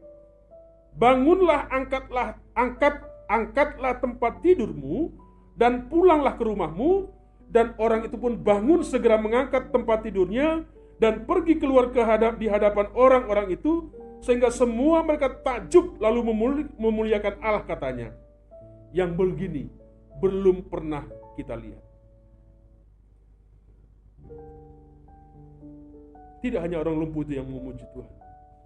bangunlah, 0.97 1.69
angkatlah, 1.69 2.41
angkat, 2.57 2.97
angkatlah 3.29 3.93
tempat 4.01 4.41
tidurmu 4.41 5.13
dan 5.53 5.85
pulanglah 5.85 6.33
ke 6.33 6.41
rumahmu 6.41 7.13
dan 7.45 7.77
orang 7.77 8.09
itu 8.09 8.17
pun 8.17 8.33
bangun 8.33 8.81
segera 8.81 9.21
mengangkat 9.21 9.69
tempat 9.69 10.01
tidurnya 10.01 10.65
dan 10.95 11.27
pergi 11.27 11.59
keluar 11.59 11.91
ke 11.91 11.99
hadap 11.99 12.39
di 12.39 12.47
hadapan 12.47 12.87
orang-orang 12.95 13.51
itu 13.51 13.91
sehingga 14.23 14.47
semua 14.47 15.03
mereka 15.03 15.27
takjub 15.29 15.99
lalu 15.99 16.23
memuliakan 16.79 17.35
Allah 17.43 17.63
katanya. 17.67 18.15
Yang 18.95 19.11
begini 19.19 19.63
belum 20.23 20.71
pernah 20.71 21.03
kita 21.35 21.51
lihat. 21.59 21.83
Tidak 26.39 26.61
hanya 26.61 26.79
orang 26.79 26.95
lumpuh 27.03 27.25
itu 27.25 27.41
yang 27.41 27.49
memuji 27.49 27.83
Tuhan, 27.91 28.13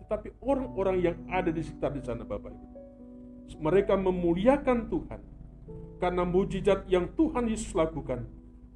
tetapi 0.04 0.36
orang-orang 0.44 0.98
yang 1.00 1.16
ada 1.32 1.48
di 1.48 1.64
sekitar 1.64 1.96
di 1.96 2.04
sana 2.04 2.28
Bapak 2.28 2.52
Ibu. 2.52 2.68
Mereka 3.58 3.98
memuliakan 3.98 4.92
Tuhan 4.92 5.22
karena 5.98 6.24
mujizat 6.28 6.86
yang 6.92 7.10
Tuhan 7.16 7.50
Yesus 7.50 7.74
lakukan 7.74 8.28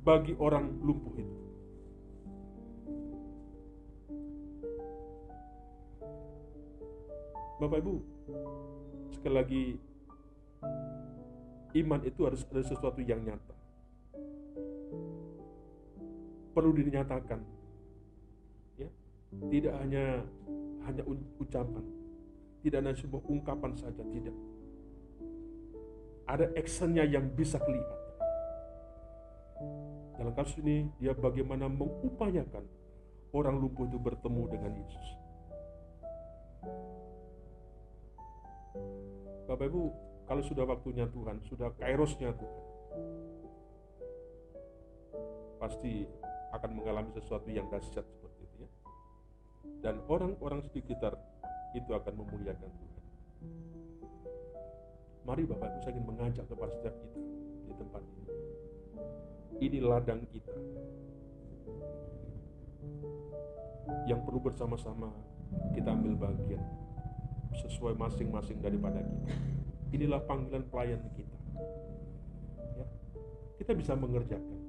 bagi 0.01 0.33
orang 0.39 0.71
lumpuh 0.81 1.13
itu. 1.19 1.42
Bapak 7.61 7.79
Ibu, 7.85 7.95
sekali 9.13 9.35
lagi 9.37 9.63
iman 11.77 12.01
itu 12.05 12.21
harus 12.25 12.41
ada 12.49 12.61
sesuatu 12.65 13.01
yang 13.01 13.21
nyata. 13.21 13.55
Perlu 16.53 16.69
dinyatakan. 16.73 17.41
Ya. 18.77 18.89
Tidak 19.49 19.73
hanya 19.81 20.21
hanya 20.85 21.03
ucapan. 21.41 21.85
Tidak 22.61 22.77
hanya 22.77 22.93
sebuah 22.93 23.21
ungkapan 23.25 23.73
saja, 23.77 24.01
tidak. 24.01 24.37
Ada 26.29 26.45
actionnya 26.55 27.03
yang 27.03 27.27
bisa 27.33 27.59
kelihatan. 27.59 28.01
Dalam 30.13 30.33
kasus 30.37 30.61
ini, 30.61 30.87
dia 31.01 31.11
bagaimana 31.17 31.67
mengupayakan 31.67 32.63
orang 33.33 33.55
lumpuh 33.57 33.89
itu 33.89 33.97
bertemu 33.97 34.43
dengan 34.47 34.71
Yesus. 34.77 35.07
Bapak 39.45 39.65
Ibu, 39.69 39.83
kalau 40.25 40.43
sudah 40.45 40.65
waktunya 40.65 41.05
Tuhan, 41.11 41.37
sudah 41.45 41.69
kairosnya 41.77 42.33
Tuhan, 42.33 42.63
pasti 45.61 46.07
akan 46.53 46.71
mengalami 46.75 47.11
sesuatu 47.13 47.49
yang 47.49 47.69
dahsyat 47.69 48.05
seperti 48.05 48.39
itu 48.45 48.55
ya. 48.65 48.69
Dan 49.83 50.01
orang-orang 50.09 50.63
sekitar 50.69 51.17
itu 51.73 51.91
akan 51.91 52.13
memuliakan 52.13 52.71
Tuhan. 52.71 53.03
Mari 55.23 55.43
Bapak 55.47 55.67
Ibu, 55.71 55.79
saya 55.81 55.91
ingin 55.95 56.05
mengajak 56.07 56.45
kepada 56.51 56.71
setiap 56.77 56.95
kita 56.99 57.19
di 57.63 57.73
tempat 57.79 58.01
ini. 58.03 58.25
Ini 59.63 59.77
ladang 59.79 60.21
kita 60.27 60.55
yang 64.03 64.19
perlu 64.27 64.39
bersama-sama 64.43 65.11
kita 65.71 65.95
ambil 65.95 66.27
bagian 66.27 66.59
sesuai 67.53 67.93
masing-masing 67.97 68.57
daripada 68.59 69.01
kita. 69.01 69.33
Inilah 69.93 70.21
panggilan 70.25 70.65
pelayan 70.67 71.01
kita. 71.13 71.37
Ya. 72.77 72.85
Kita 73.61 73.71
bisa 73.77 73.93
mengerjakan 73.93 74.59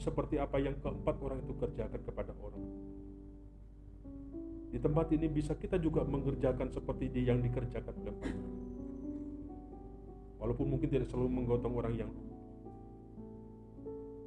seperti 0.00 0.40
apa 0.40 0.56
yang 0.58 0.74
keempat 0.80 1.16
orang 1.20 1.44
itu 1.44 1.52
kerjakan 1.54 2.00
kepada 2.00 2.32
orang. 2.40 2.64
Di 4.72 4.80
tempat 4.80 5.12
ini 5.12 5.28
bisa 5.28 5.52
kita 5.52 5.76
juga 5.76 6.00
mengerjakan 6.02 6.72
seperti 6.72 7.12
yang 7.20 7.44
dikerjakan 7.44 7.92
oleh 8.00 8.14
Paulus. 8.16 8.52
Walaupun 10.40 10.66
mungkin 10.66 10.88
tidak 10.88 11.12
selalu 11.12 11.28
menggotong 11.28 11.74
orang 11.76 11.94
yang 11.94 12.10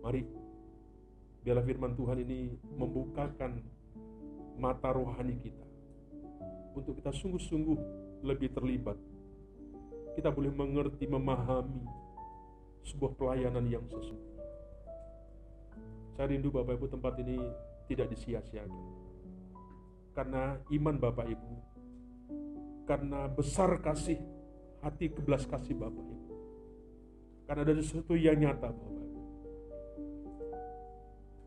Mari, 0.05 0.21
biarlah 1.41 1.65
firman 1.65 1.97
Tuhan 1.97 2.21
ini 2.21 2.53
membukakan 2.77 3.57
mata 4.61 4.93
rohani 4.93 5.33
kita 5.41 5.64
untuk 6.75 6.99
kita 6.99 7.15
sungguh-sungguh 7.15 7.77
lebih 8.27 8.51
terlibat. 8.51 8.99
Kita 10.15 10.31
boleh 10.31 10.51
mengerti, 10.51 11.07
memahami 11.07 11.83
sebuah 12.85 13.15
pelayanan 13.17 13.65
yang 13.67 13.83
sesungguhnya. 13.87 14.45
Saya 16.15 16.31
rindu 16.31 16.51
Bapak 16.51 16.79
Ibu 16.79 16.87
tempat 16.87 17.19
ini 17.19 17.35
tidak 17.91 18.07
disia-siakan. 18.15 18.83
Karena 20.15 20.55
iman 20.71 20.95
Bapak 20.95 21.27
Ibu, 21.27 21.51
karena 22.87 23.27
besar 23.27 23.83
kasih 23.83 24.15
hati 24.79 25.11
kebelas 25.11 25.43
kasih 25.43 25.75
Bapak 25.75 25.99
Ibu. 25.99 26.27
Karena 27.45 27.61
ada 27.67 27.73
sesuatu 27.83 28.15
yang 28.15 28.39
nyata 28.39 28.71
Bapak 28.71 28.91
Ibu. 28.95 29.19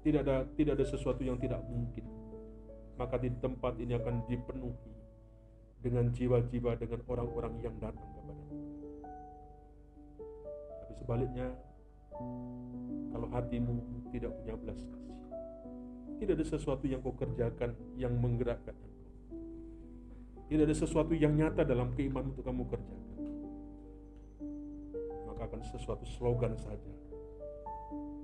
Tidak 0.05 0.21
ada 0.21 0.37
tidak 0.53 0.73
ada 0.77 0.85
sesuatu 0.85 1.23
yang 1.25 1.41
tidak 1.41 1.65
mungkin. 1.65 2.05
Maka 3.01 3.17
di 3.17 3.33
tempat 3.41 3.79
ini 3.81 3.97
akan 3.97 4.27
dipenuhi 4.29 4.98
dengan 5.79 6.11
jiwa-jiwa 6.11 6.75
dengan 6.75 7.01
orang-orang 7.07 7.55
yang 7.63 7.75
datang 7.79 8.03
kepada 8.03 8.35
Tapi 10.83 10.93
sebaliknya, 10.99 11.49
kalau 13.15 13.29
hatimu 13.31 13.75
tidak 14.11 14.35
punya 14.43 14.55
belas 14.59 14.81
kasih, 14.83 15.17
tidak 16.19 16.33
ada 16.35 16.47
sesuatu 16.47 16.85
yang 16.91 17.01
kau 17.01 17.15
kerjakan 17.15 17.71
yang 17.95 18.13
menggerakkan 18.19 18.75
engkau. 18.75 19.07
Tidak 20.49 20.65
ada 20.65 20.77
sesuatu 20.77 21.13
yang 21.15 21.37
nyata 21.39 21.63
dalam 21.63 21.95
keiman 21.95 22.35
untuk 22.35 22.43
kamu 22.43 22.67
kerjakan. 22.67 23.23
Maka 25.31 25.43
akan 25.47 25.61
sesuatu 25.63 26.03
slogan 26.09 26.59
saja 26.59 26.93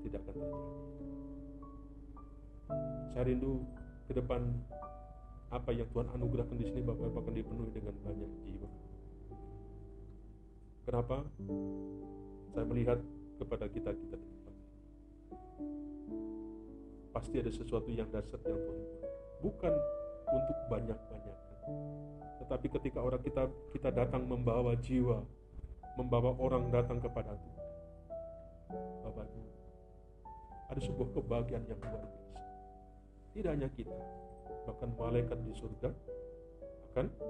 tidak 0.04 0.20
akan 0.28 0.34
terjadi. 0.36 0.72
Saya 3.14 3.24
rindu 3.24 3.62
ke 4.04 4.12
depan 4.12 4.42
apa 5.54 5.70
yang 5.70 5.86
Tuhan 5.94 6.10
anugerahkan 6.10 6.58
di 6.58 6.66
sini 6.66 6.82
Bapak 6.82 7.14
akan 7.14 7.30
dipenuhi 7.30 7.70
dengan 7.70 7.94
banyak 8.02 8.30
jiwa. 8.42 8.68
Kenapa? 10.82 11.22
Saya 12.50 12.64
melihat 12.66 12.98
kepada 13.38 13.70
kita 13.70 13.94
kita 13.94 14.16
di 14.18 14.26
depan. 14.34 14.54
Pasti 17.14 17.38
ada 17.38 17.54
sesuatu 17.54 17.86
yang 17.94 18.10
dasar 18.10 18.42
yang 18.42 18.58
Tuhan 18.58 18.82
bukan 19.46 19.74
untuk 20.34 20.58
banyak-banyakan. 20.66 21.58
Tetapi 22.42 22.66
ketika 22.74 22.98
orang 22.98 23.22
kita 23.22 23.46
kita 23.70 23.94
datang 23.94 24.26
membawa 24.26 24.74
jiwa, 24.82 25.22
membawa 25.94 26.34
orang 26.42 26.66
datang 26.74 26.98
kepada 26.98 27.30
Tuhan. 27.30 27.62
Bapak 29.06 29.24
Ibu, 29.30 29.50
ada 30.74 30.80
sebuah 30.82 31.08
kebahagiaan 31.14 31.64
yang 31.70 31.78
luar 31.78 32.02
biasa. 32.02 32.42
Tidak 33.34 33.50
hanya 33.54 33.68
kita, 33.70 33.98
bahkan 34.66 34.90
malaikat 34.96 35.38
di 35.44 35.52
surga. 35.54 35.90
Akan 36.92 37.06